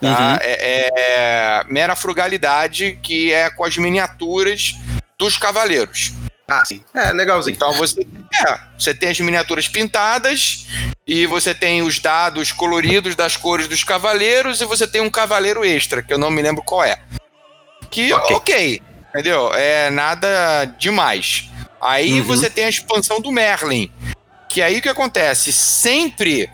[0.01, 0.33] Tá?
[0.33, 0.39] Uhum.
[0.43, 4.75] É, é, mera frugalidade, que é com as miniaturas
[5.19, 6.13] dos cavaleiros.
[6.49, 6.81] Ah, sim.
[6.95, 7.55] É, legalzinho.
[7.55, 10.67] Então você, é, você tem as miniaturas pintadas
[11.07, 15.65] e você tem os dados coloridos das cores dos cavaleiros e você tem um cavaleiro
[15.65, 17.01] extra, que eu não me lembro qual é.
[17.91, 18.83] Que, ok, okay
[19.17, 19.53] entendeu?
[19.55, 21.51] É nada demais.
[21.81, 22.27] Aí uhum.
[22.27, 23.91] você tem a expansão do Merlin.
[24.49, 25.53] Que aí o que acontece?
[25.53, 26.51] Sempre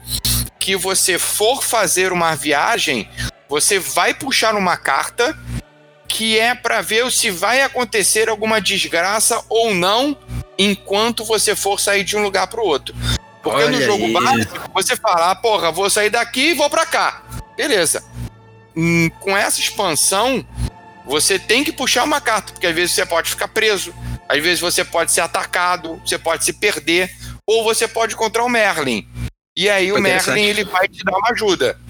[0.58, 3.08] que você for fazer uma viagem,
[3.48, 5.36] você vai puxar uma carta
[6.12, 10.14] que é para ver se vai acontecer alguma desgraça ou não
[10.58, 12.94] enquanto você for sair de um lugar para o outro.
[13.42, 14.12] Porque Olha no jogo aí.
[14.12, 17.22] básico, você fala, ah, porra, vou sair daqui e vou para cá.
[17.56, 18.04] Beleza.
[18.76, 20.46] Hum, com essa expansão,
[21.06, 23.94] você tem que puxar uma carta, porque às vezes você pode ficar preso,
[24.28, 27.10] às vezes você pode ser atacado, você pode se perder,
[27.46, 29.08] ou você pode encontrar o Merlin.
[29.56, 31.80] E aí o Merlin ele vai te dar uma ajuda.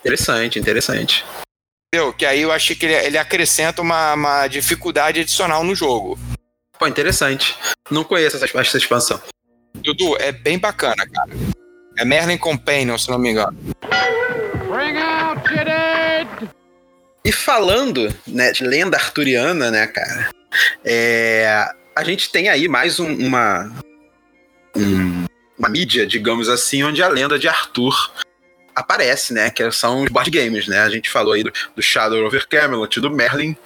[0.00, 1.22] Interessante, interessante.
[1.92, 2.12] Entendeu?
[2.12, 6.16] Que aí eu achei que ele, ele acrescenta uma, uma, dificuldade adicional no jogo.
[6.78, 7.56] Pô, interessante.
[7.90, 9.20] Não conheço essa, essa expansão.
[9.74, 11.30] Dudu, é bem bacana, cara.
[11.98, 13.58] É Merlin Companion, se não me engano.
[14.68, 15.42] Bring out,
[17.24, 20.30] E falando né, de lenda arturiana, né, cara?
[20.84, 23.64] É, a gente tem aí mais um, uma,
[24.76, 25.24] um,
[25.58, 28.12] uma mídia, digamos assim, onde a lenda de Arthur
[28.74, 29.50] aparece, né?
[29.50, 30.80] Que são os board games, né?
[30.80, 33.56] A gente falou aí do, do Shadow over Camelot, do Merlin.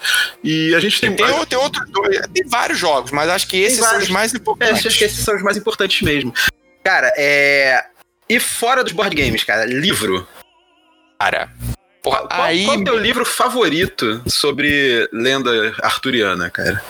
[0.43, 1.15] E a gente tem.
[1.15, 1.85] Tem, tem, tem outros
[2.33, 4.85] tem vários jogos, mas acho que esses são os mais importantes.
[4.85, 6.33] É, acho que esses são os mais importantes mesmo.
[6.85, 7.85] Cara, é.
[8.29, 10.27] E fora dos board games, cara, livro.
[11.19, 11.51] Cara.
[12.03, 12.65] Porra, qual, aí...
[12.65, 16.83] qual é o teu livro favorito sobre lenda arturiana, cara?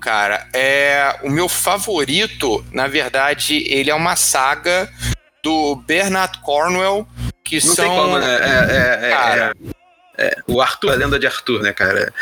[0.00, 4.90] Cara, é o meu favorito, na verdade, ele é uma saga
[5.42, 7.06] do Bernard Cornwell,
[7.42, 7.88] que Não são.
[7.88, 8.26] Tem como, né?
[8.26, 9.56] É, é, é cara,
[10.16, 12.12] é, é, o Arthur, a lenda de Arthur, né, cara?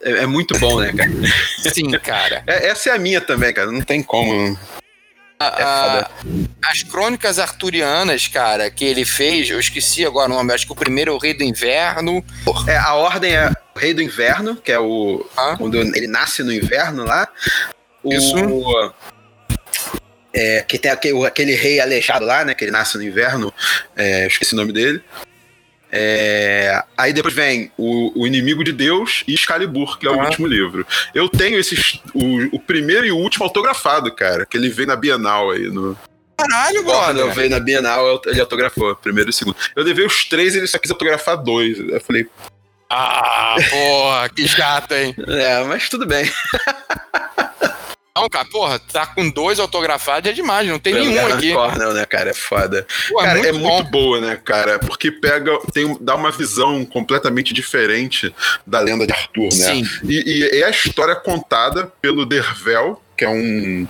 [0.00, 1.10] É, é muito bom, né, cara?
[1.72, 2.44] Sim, cara.
[2.46, 3.70] essa é a minha também, cara.
[3.70, 4.58] Não tem como.
[5.38, 6.08] A,
[6.64, 10.76] as crônicas arturianas, cara, que ele fez, eu esqueci agora o nome, acho que o
[10.76, 12.24] primeiro é o Rei do Inverno.
[12.66, 15.26] É, a ordem é o Rei do Inverno, que é o.
[15.36, 15.54] Ah?
[15.58, 17.28] Quando ele nasce no inverno lá.
[18.02, 18.94] O, Isso.
[20.38, 22.54] É, que tem aquele, aquele, rei aleijado lá, né?
[22.54, 23.52] Que ele nasce no inverno.
[23.96, 25.02] É, esqueci o nome dele.
[25.90, 30.24] É, aí depois vem o, o, Inimigo de Deus e Excalibur, que é o ah.
[30.24, 30.86] último livro.
[31.14, 32.02] Eu tenho esses.
[32.12, 35.96] O, o, primeiro e o último autografado, cara, que ele veio na Bienal aí no.
[36.36, 37.20] Caralho, mano.
[37.20, 39.56] Eu veio na Bienal, ele autografou, primeiro e segundo.
[39.74, 41.78] Eu levei os três e ele só quis autografar dois.
[41.78, 42.26] Eu falei.
[42.90, 45.14] Ah, porra, que chato, hein?
[45.26, 46.30] É, mas tudo bem.
[48.16, 51.52] Não, cara, porra, tá com dois autografados é demais, não tem Pelo nenhum aqui.
[51.52, 52.30] Cornell, né, cara?
[52.30, 52.86] É foda.
[53.10, 54.78] Pô, cara, é, muito, é muito, boa, né, cara?
[54.78, 58.34] Porque pega, tem, dá uma visão completamente diferente
[58.66, 59.74] da lenda de Arthur, né?
[59.74, 59.84] Sim.
[60.02, 63.86] E, e é a história contada pelo Dervel, que é um.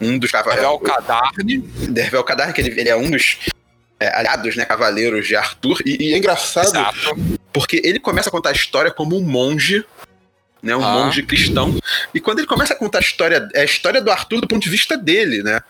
[0.00, 0.70] Um dos cavaleiros.
[0.70, 1.58] Dervel Cadarne.
[1.58, 3.38] Dervel Cadarne, que ele, ele é um dos
[4.00, 5.78] é, aliados, né, cavaleiros de Arthur.
[5.84, 7.16] E, e é engraçado Exato.
[7.52, 9.84] porque ele começa a contar a história como um monge
[10.66, 10.76] né?
[10.76, 10.92] Um ah.
[10.92, 11.78] monge cristão.
[12.12, 14.62] E quando ele começa a contar a história, é a história do Arthur do ponto
[14.62, 15.60] de vista dele, né?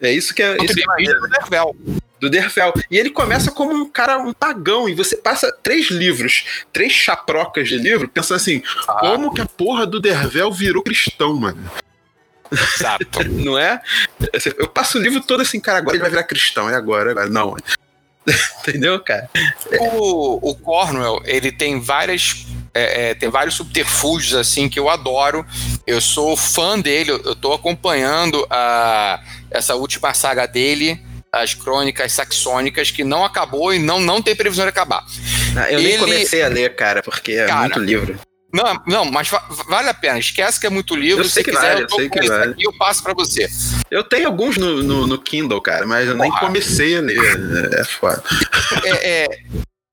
[0.00, 0.56] É isso que é.
[0.62, 1.76] Isso que é do Dervel.
[2.18, 2.72] Do Dervel.
[2.90, 7.68] E ele começa como um cara, um pagão, e você passa três livros, três chaprocas
[7.68, 8.94] de livro, pensando assim: ah.
[9.00, 11.70] como que a porra do Dervel virou cristão, mano?
[12.50, 13.06] Exato.
[13.30, 13.80] Não é?
[14.58, 17.28] Eu passo o livro todo assim, cara, agora ele vai virar cristão, é agora, agora.
[17.28, 17.56] Não.
[18.60, 19.30] Entendeu, cara?
[19.78, 25.44] O, o Cornwell, ele tem várias é, é, tem vários subterfúgios assim que eu adoro.
[25.86, 31.00] Eu sou fã dele, eu estou acompanhando a, essa última saga dele.
[31.32, 35.04] as crônicas saxônicas, que não acabou e não, não tem previsão de acabar.
[35.56, 35.88] Ah, eu Ele...
[35.88, 38.18] nem comecei a ler, cara, porque é cara, muito livro.
[38.52, 39.30] Não, não, mas
[39.68, 40.18] vale a pena.
[40.18, 41.22] Esquece que é muito livro.
[41.22, 42.54] Eu sei que quiser, vale, eu, eu sei que vale.
[42.58, 43.48] eu passo para você.
[43.90, 47.74] Eu tenho alguns no, no, no, Kindle, cara, mas eu nem comecei a ler.
[47.78, 48.22] É foda.
[48.84, 49.42] É, é,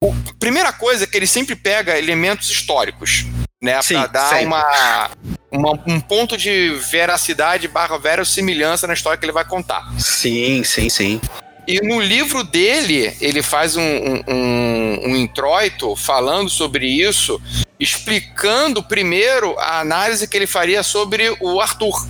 [0.02, 3.26] o, primeira coisa é que ele sempre pega elementos históricos,
[3.60, 3.80] né?
[3.82, 5.10] Sim, pra dar uma,
[5.50, 9.88] uma, um ponto de veracidade barra verossimilhança na história que ele vai contar.
[9.98, 11.20] Sim, sim, sim.
[11.66, 17.38] E no livro dele, ele faz um, um, um, introito falando sobre isso,
[17.78, 22.08] explicando primeiro a análise que ele faria sobre o Arthur.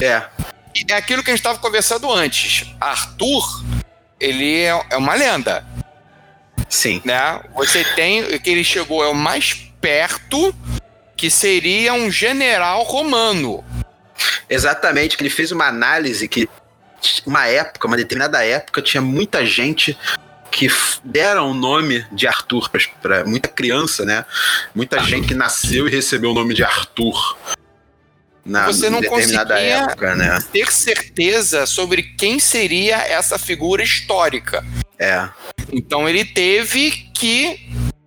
[0.00, 0.22] É.
[0.88, 2.64] É aquilo que a gente estava conversando antes.
[2.80, 3.64] Arthur,
[4.20, 5.66] ele é, é uma lenda.
[6.70, 7.02] Sim.
[7.04, 7.42] Né?
[7.54, 10.54] Você tem que ele chegou é o mais perto
[11.16, 13.62] que seria um general romano.
[14.48, 16.48] Exatamente, que ele fez uma análise que
[17.26, 19.98] uma época, uma determinada época, tinha muita gente
[20.50, 20.68] que
[21.04, 24.24] deram o nome de Arthur para muita criança, né?
[24.74, 25.04] Muita ah.
[25.04, 27.38] gente que nasceu e recebeu o nome de Arthur.
[28.44, 30.38] Na Você não determinada época, né?
[30.52, 34.64] ter certeza sobre quem seria essa figura histórica.
[34.98, 35.28] É.
[35.72, 37.60] Então ele teve que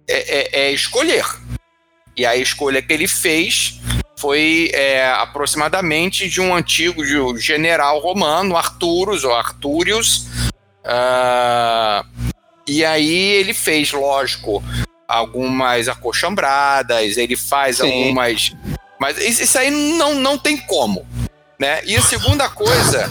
[0.07, 1.25] é, é, é escolher.
[2.15, 3.79] E a escolha que ele fez
[4.17, 10.27] foi é, aproximadamente de um antigo de um general romano, Arturus ou Arturius.
[10.85, 12.05] Uh,
[12.67, 14.63] e aí ele fez, lógico,
[15.07, 18.03] algumas acochambradas, ele faz Sim.
[18.03, 18.55] algumas.
[18.99, 21.05] Mas isso aí não, não tem como.
[21.59, 21.81] Né?
[21.85, 23.09] E a segunda coisa,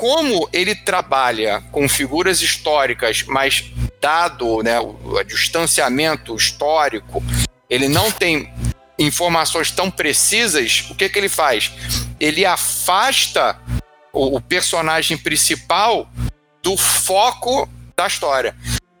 [0.00, 7.22] como ele trabalha com figuras históricas, mas dado né, o distanciamento histórico,
[7.68, 8.50] ele não tem
[8.98, 11.70] informações tão precisas, o que, que ele faz?
[12.18, 13.60] Ele afasta
[14.10, 16.10] o, o personagem principal
[16.62, 18.56] do foco da história.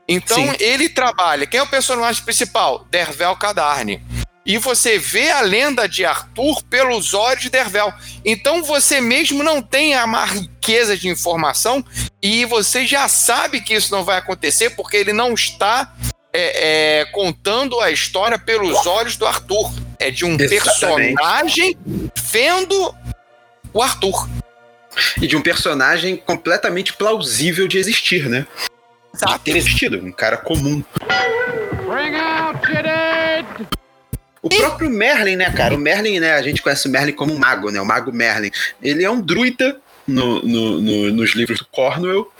[0.06, 0.56] Então Sim.
[0.60, 1.46] ele trabalha.
[1.46, 2.84] Quem é o personagem principal?
[2.90, 4.02] Dervel Cadarne.
[4.44, 7.92] E você vê a lenda de Arthur pelos olhos de Dervel.
[8.24, 11.84] Então você mesmo não tem uma riqueza de informação
[12.22, 15.94] e você já sabe que isso não vai acontecer porque ele não está
[16.32, 19.70] é, é, contando a história pelos olhos do Arthur.
[19.98, 21.14] É de um Exatamente.
[21.14, 21.78] personagem
[22.30, 22.94] vendo
[23.72, 24.28] o Arthur.
[25.20, 28.46] E de um personagem completamente plausível de existir, né?
[29.14, 29.38] Exato.
[29.38, 30.82] De ter existido, um cara comum.
[31.86, 32.60] Bring out
[34.42, 35.74] o próprio Merlin, né, cara?
[35.74, 36.32] O Merlin, né?
[36.32, 37.80] A gente conhece o Merlin como um mago, né?
[37.80, 38.50] O mago Merlin.
[38.82, 42.30] Ele é um druida no, no, no, nos livros do Cornwell.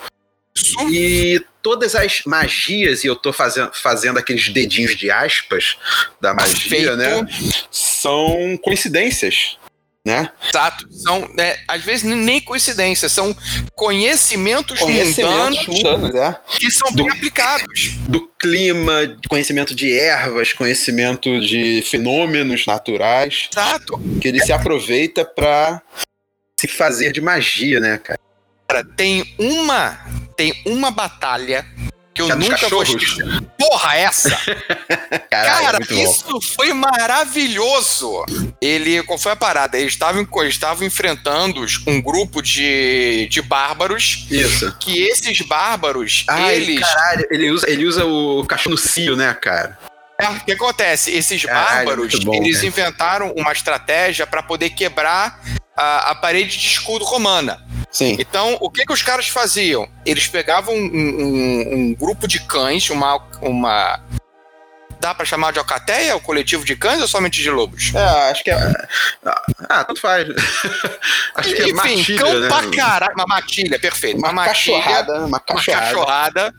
[0.91, 5.77] E todas as magias, e eu tô fazendo, fazendo aqueles dedinhos de aspas
[6.21, 7.27] da magia, né?
[7.71, 9.59] São coincidências.
[10.07, 10.31] Né?
[10.49, 10.87] Exato.
[10.91, 13.37] São, né, às vezes, nem coincidências, são
[13.75, 16.39] conhecimentos, conhecimentos mundanos, é.
[16.59, 17.97] que são do, bem aplicados.
[18.09, 23.51] Do clima, conhecimento de ervas, conhecimento de fenômenos naturais.
[23.53, 24.01] Exato.
[24.21, 25.83] Que ele se aproveita para
[26.59, 28.19] se fazer de magia, né, cara?
[28.69, 29.99] Cara, tem uma
[30.37, 31.67] tem uma batalha
[32.13, 33.25] que eu é nunca vou esquecer.
[33.59, 34.37] Porra, essa!
[35.31, 36.41] Caralho, Cara, isso bom.
[36.41, 38.25] foi maravilhoso!
[38.61, 39.79] Ele, qual foi a parada?
[39.79, 40.27] Eles estavam,
[40.85, 44.27] enfrentando um grupo de, de bárbaros.
[44.31, 44.75] Isso.
[44.81, 46.81] Que esses bárbaros, Ai, eles.
[46.81, 49.79] Caralho, ele usa, ele usa o cachorro no cio, né, cara?
[50.19, 51.11] É, o que acontece?
[51.11, 52.67] Esses Caralho, bárbaros, bom, eles cara.
[52.67, 55.41] inventaram uma estratégia para poder quebrar
[55.81, 57.65] a, a parede de escudo romana.
[57.91, 58.17] Sim.
[58.19, 59.89] Então, o que, que os caras faziam?
[60.05, 64.01] Eles pegavam um, um, um grupo de cães, uma, uma
[65.01, 67.93] dá para chamar de alcateia, o coletivo de cães ou somente de lobos?
[67.95, 68.73] É, acho que é.
[69.69, 70.29] Ah, tanto faz.
[71.35, 72.49] acho que é Enfim, matilha, cão né?
[72.49, 73.15] pra caralho.
[73.15, 74.19] Uma matilha, perfeito.
[74.19, 75.25] Uma, uma cachorrada.
[75.25, 75.81] Uma cachorrada.
[75.81, 76.55] Uma cachorrada.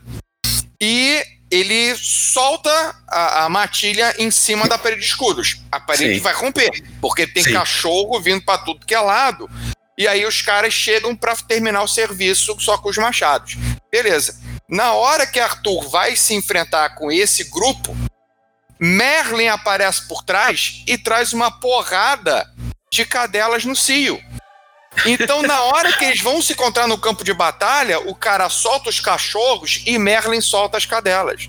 [0.80, 5.60] E ele solta a, a, matilha em cima da parede de escudos.
[5.70, 6.20] A parede Sim.
[6.20, 7.52] vai romper, porque tem Sim.
[7.52, 9.50] cachorro vindo para tudo que é lado.
[9.98, 13.58] E aí os caras chegam para terminar o serviço só com os machados.
[13.90, 14.40] Beleza.
[14.66, 17.94] Na hora que Arthur vai se enfrentar com esse grupo,
[18.80, 22.50] Merlin aparece por trás e traz uma porrada
[22.90, 24.18] de cadelas no cio.
[25.06, 28.90] Então, na hora que eles vão se encontrar no campo de batalha, o cara solta
[28.90, 31.48] os cachorros e Merlin solta as cadelas.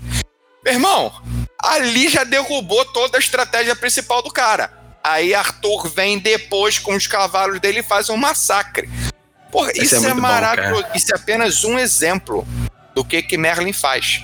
[0.64, 1.12] Meu irmão,
[1.58, 4.72] ali já derrubou toda a estratégia principal do cara.
[5.02, 8.88] Aí Arthur vem depois com os cavalos dele e faz um massacre.
[9.52, 10.82] Porra, isso é, é maravilhoso.
[10.82, 12.46] Bom, isso é apenas um exemplo
[12.94, 14.22] do que que Merlin faz.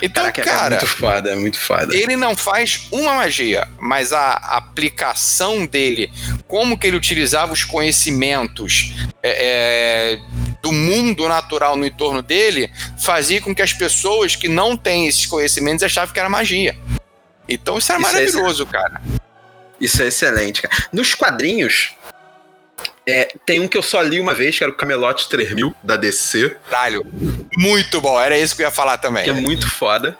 [0.00, 1.96] Então, Caraca, é cara, é muito foda, é muito foda.
[1.96, 6.12] Ele não faz uma magia, mas a aplicação dele,
[6.46, 10.18] como que ele utilizava os conhecimentos é, é,
[10.62, 12.70] do mundo natural no entorno dele
[13.02, 16.76] fazia com que as pessoas que não têm esses conhecimentos achavam que era magia.
[17.48, 19.02] Então isso é isso maravilhoso, é cara.
[19.80, 20.74] Isso é excelente, cara.
[20.92, 21.90] Nos quadrinhos,
[23.06, 25.96] é, tem um que eu só li uma vez, que era o Camelot 3000 da
[25.96, 26.56] DC.
[26.70, 27.04] Caralho,
[27.56, 29.24] muito bom, era isso que eu ia falar também.
[29.24, 30.16] Que é muito foda.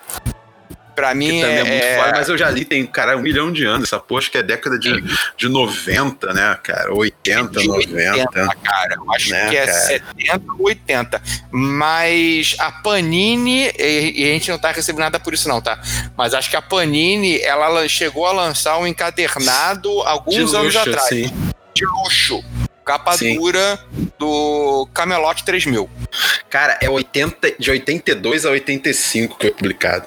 [0.95, 3.51] Pra mim que é, é muito foda, mas eu já li, tem, cara, um milhão
[3.51, 3.85] de anos.
[3.85, 5.03] Essa porra acho que é década de,
[5.37, 6.93] de 90, né, cara?
[6.93, 8.13] 80, de 90.
[8.13, 8.95] 80, cara.
[8.97, 9.79] Eu acho né, que é cara?
[9.79, 11.23] 70, 80.
[11.51, 15.81] Mas a Panini, e, e, a gente não tá recebendo nada por isso, não, tá?
[16.17, 21.09] Mas acho que a Panini, ela chegou a lançar um encadernado alguns luxo, anos atrás.
[21.09, 21.33] Sim.
[21.75, 22.43] De luxo
[22.85, 23.37] capa Sim.
[23.37, 23.79] dura
[24.19, 25.89] do Camelot 3000.
[26.51, 30.07] Cara, é 80, de 82 a 85 que foi publicado.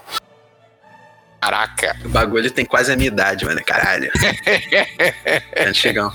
[1.42, 1.96] Caraca.
[2.04, 3.62] O bagulho tem quase a minha idade, mano.
[3.64, 4.12] Caralho.
[5.52, 6.12] é chegão.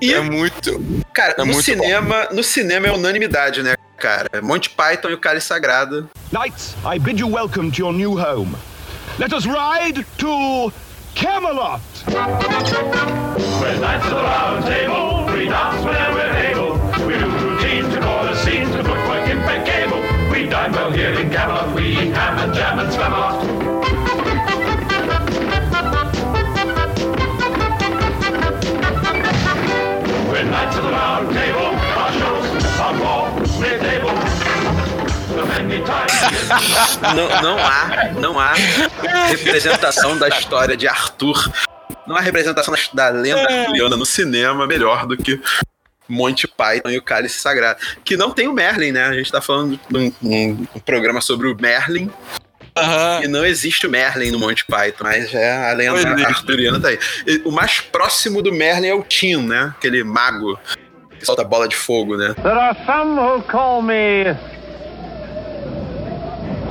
[0.00, 1.04] E, é muito.
[1.12, 2.36] Cara, é no muito cinema, bom.
[2.36, 4.40] no cinema é unanimidade, né, cara?
[4.42, 6.08] Monty Python e o Cálice Sagrado.
[6.32, 8.56] Knights, I bid you welcome to your new home.
[9.18, 10.72] Let us ride to
[11.16, 11.80] Camelot.
[12.06, 12.14] We're
[13.80, 16.74] knights of the round table, we dance whenever we're able.
[17.06, 20.02] We do routine to call the scene to footwork impeccable.
[20.30, 23.14] We dine well here in Camelot, we eat ham and jam and spam
[30.50, 31.85] knights of the round table,
[37.14, 38.52] não, não há, não há
[39.28, 41.50] representação da história de Arthur.
[42.06, 43.60] Não há representação da lenda é.
[43.60, 45.40] arturiana no cinema melhor do que
[46.08, 47.80] Monty Python e o Cálice Sagrado.
[48.04, 49.06] Que não tem o Merlin, né?
[49.06, 52.10] A gente tá falando de um, um, um programa sobre o Merlin.
[52.78, 53.24] Uhum.
[53.24, 56.24] E não existe o Merlin no Monty Python, mas é a lenda é.
[56.26, 56.98] arturiana tá aí.
[57.26, 59.74] E o mais próximo do Merlin é o Tim, né?
[59.76, 60.58] Aquele mago
[61.18, 62.34] que solta bola de fogo, né?
[62.34, 64.36] There are some who call me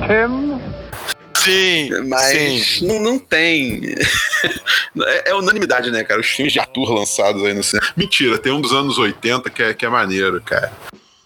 [0.06, 0.76] Tim.
[1.46, 2.86] Sim, mas sim.
[2.86, 3.94] Não, não tem.
[5.06, 6.20] é, é, unanimidade, né, cara?
[6.20, 7.86] Os filmes de Arthur lançados aí no cinema.
[7.96, 10.72] Mentira, tem um dos anos 80 que é, que é maneiro, cara.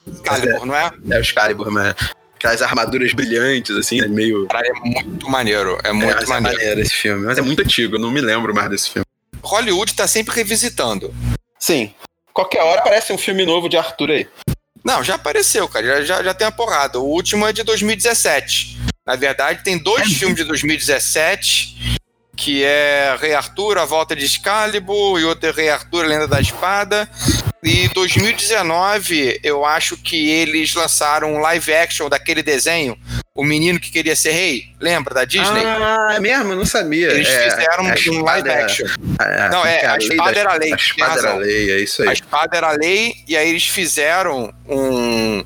[0.06, 0.90] Excalibur, é, não é?
[1.10, 1.94] É o Excalibur, mas
[2.34, 4.46] aquelas armaduras brilhantes, assim, né, meio.
[4.48, 5.78] Cara, é muito maneiro.
[5.84, 6.56] É muito é, é maneiro.
[6.56, 9.04] É maneiro esse filme, mas é muito antigo, eu não me lembro mais desse filme.
[9.42, 11.14] Hollywood tá sempre revisitando.
[11.58, 11.94] Sim.
[12.32, 14.28] Qualquer hora aparece um filme novo de Arthur aí.
[14.84, 15.86] Não, já apareceu, cara.
[15.86, 16.98] Já, já, já tem a porrada.
[16.98, 18.78] O último é de 2017.
[19.06, 20.14] Na verdade, tem dois é.
[20.14, 22.00] filmes de 2017
[22.40, 26.26] que é Rei Arthur, A Volta de Excalibur, e outro é Rei Arthur, A Lenda
[26.26, 27.06] da Espada.
[27.62, 32.96] E 2019, eu acho que eles lançaram um live action daquele desenho,
[33.40, 34.68] O Menino que Queria Ser Rei.
[34.78, 35.64] Lembra da Disney?
[35.64, 36.54] Ah, é mesmo?
[36.54, 37.10] Não sabia.
[37.10, 38.86] Eles é, fizeram é um live action.
[39.18, 40.72] É, não, é, a, a espada era a lei.
[40.74, 42.08] A espada era a lei, é isso aí.
[42.10, 45.42] A espada era a lei, e aí eles fizeram um,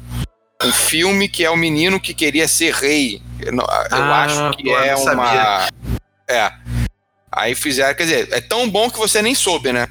[0.60, 3.22] um filme que é O Menino que Queria Ser Rei.
[3.40, 5.04] Eu, eu ah, acho que pô, é uma.
[5.04, 5.68] Sabia.
[6.28, 6.52] É.
[7.30, 9.88] Aí fizeram, quer dizer, é tão bom que você nem soube, né?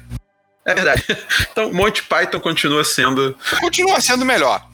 [0.66, 1.02] É verdade.
[1.50, 3.34] Então, Monty Python continua sendo.
[3.60, 4.68] Continua sendo melhor.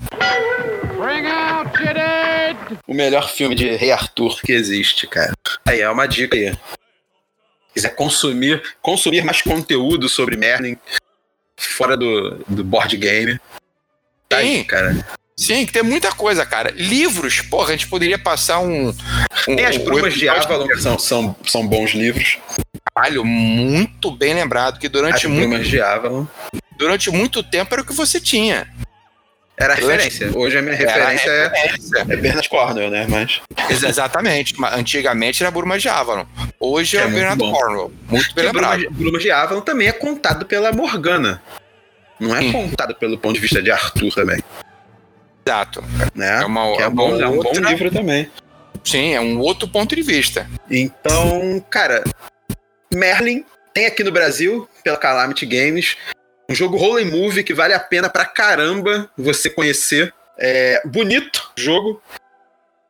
[2.91, 5.32] O melhor filme de Rei Arthur que existe, cara.
[5.64, 6.53] Aí é uma dica aí.
[7.72, 10.76] Quiser consumir, consumir mais conteúdo sobre Merlin
[11.57, 13.38] fora do, do board game.
[14.28, 15.07] Tá aí, cara.
[15.36, 16.72] Sim, tem muita coisa, cara.
[16.72, 18.88] Livros, porra, a gente poderia passar um.
[19.47, 22.38] um tem as Brumas um de Avalon, que são, são, são bons livros.
[22.93, 25.49] Caralho, muito bem lembrado, que durante as muito.
[25.49, 26.26] Brumas de Avalon.
[26.76, 28.68] Durante muito tempo era o que você tinha.
[29.61, 30.30] Era a referência.
[30.34, 31.98] Hoje a minha referência, a referência.
[31.98, 33.06] É, é Bernard Cornwell, né?
[33.06, 33.42] Mas...
[33.68, 34.54] Exatamente.
[34.72, 36.24] Antigamente era Brumas de Avalon.
[36.58, 37.92] Hoje é, é Bernard Cornwell.
[38.08, 38.90] Muito bem lembrado.
[38.90, 41.42] Brumas de Avalon também é contado pela Morgana.
[42.18, 42.52] Não é Sim.
[42.52, 44.42] contado pelo ponto de vista de Arthur também.
[45.46, 45.84] Exato.
[46.14, 46.42] Né?
[46.42, 47.61] É, uma, é, bom, é um outra...
[47.61, 48.30] bom livro também.
[48.82, 50.48] Sim, é um outro ponto de vista.
[50.70, 52.02] Então, cara,
[52.92, 53.44] Merlin
[53.74, 55.96] tem aqui no Brasil, pela Calamity Games,
[56.51, 60.12] um jogo roll movie que vale a pena pra caramba você conhecer.
[60.38, 62.03] É bonito jogo.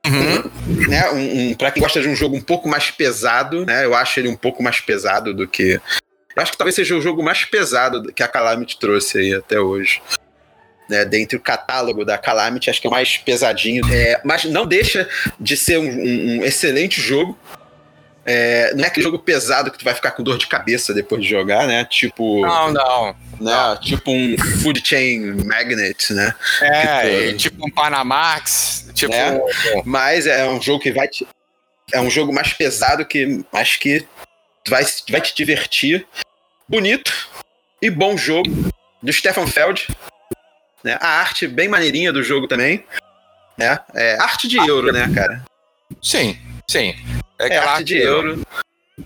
[0.07, 0.89] Uhum.
[0.89, 3.85] Né, um, um, pra quem gosta de um jogo um pouco mais pesado, né?
[3.85, 5.81] Eu acho ele um pouco mais pesado do que.
[6.35, 9.61] Eu acho que talvez seja o jogo mais pesado que a Calamity trouxe aí até
[9.61, 10.01] hoje
[10.91, 13.85] né, dentre o catálogo da Calamity, acho que é o mais pesadinho.
[13.93, 15.09] É, mas não deixa
[15.39, 17.39] de ser um, um, um excelente jogo.
[18.27, 21.23] É, não é aquele jogo pesado que tu vai ficar com dor de cabeça depois
[21.23, 21.85] de jogar, né?
[21.85, 22.43] Tipo.
[22.43, 23.17] Não, não.
[23.41, 23.79] Né?
[23.81, 26.35] Tipo um Food Chain Magnet, né?
[26.61, 28.91] É, tipo, um Panamax.
[28.95, 29.13] Tipo.
[29.13, 29.41] Né?
[29.85, 31.27] Mas é um jogo que vai te.
[31.93, 34.07] É um jogo mais pesado que acho que
[34.69, 36.07] vai, vai te divertir.
[36.69, 37.13] Bonito
[37.83, 38.49] e bom jogo
[39.03, 39.89] do Stefan Feld
[40.85, 40.97] Né?
[41.01, 42.85] A arte bem maneirinha do jogo também.
[43.57, 43.79] Né?
[43.95, 45.43] É arte de euro, né, cara?
[46.03, 46.39] Sim,
[46.69, 46.95] sim.
[47.39, 48.47] É, é arte de euro.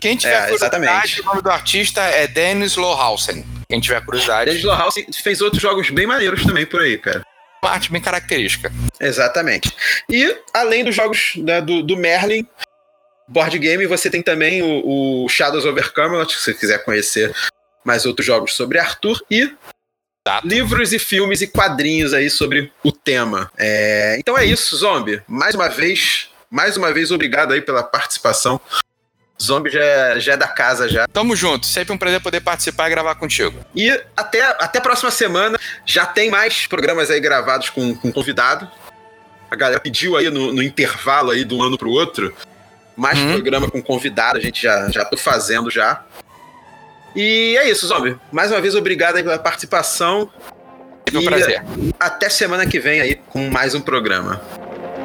[0.00, 3.44] Quem tiver é, curiosidade, o nome do artista é Dennis Lohausen.
[3.68, 4.50] Quem tiver curiosidade.
[4.50, 7.24] Dennis Lohausen fez outros jogos bem maneiros também por aí, cara.
[7.62, 8.70] Uma arte bem característica.
[9.00, 9.74] Exatamente.
[10.08, 12.46] E, além dos jogos né, do, do Merlin,
[13.26, 17.34] board game, você tem também o, o Shadows over Camelot, se você quiser conhecer
[17.84, 19.50] mais outros jogos sobre Arthur, e
[20.26, 20.46] Exato.
[20.46, 23.50] livros e filmes e quadrinhos aí sobre o tema.
[23.56, 25.22] É, então é isso, Zombie.
[25.28, 28.60] Mais uma vez, mais uma vez, obrigado aí pela participação.
[29.42, 31.06] Zombie já é, já é da casa já.
[31.08, 33.58] Tamo junto, sempre um prazer poder participar e gravar contigo.
[33.74, 38.70] E até, até a próxima semana já tem mais programas aí gravados com, com convidado.
[39.50, 42.34] A galera pediu aí no, no intervalo aí de um ano pro outro
[42.96, 43.32] mais uhum.
[43.32, 46.02] programa com convidado, a gente já, já tô fazendo já.
[47.14, 48.16] E é isso, Zombie.
[48.32, 50.30] Mais uma vez, obrigado pela participação.
[51.10, 51.62] Foi um prazer.
[51.98, 54.40] Até semana que vem aí com mais um programa.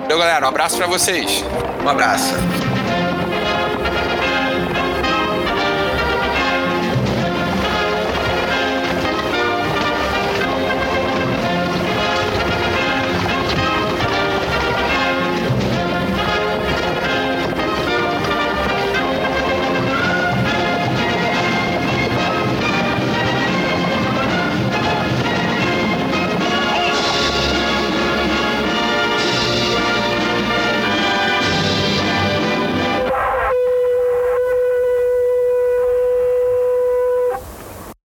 [0.04, 0.46] Valeu, galera.
[0.46, 1.44] Um abraço para vocês.
[1.84, 2.34] Um abraço.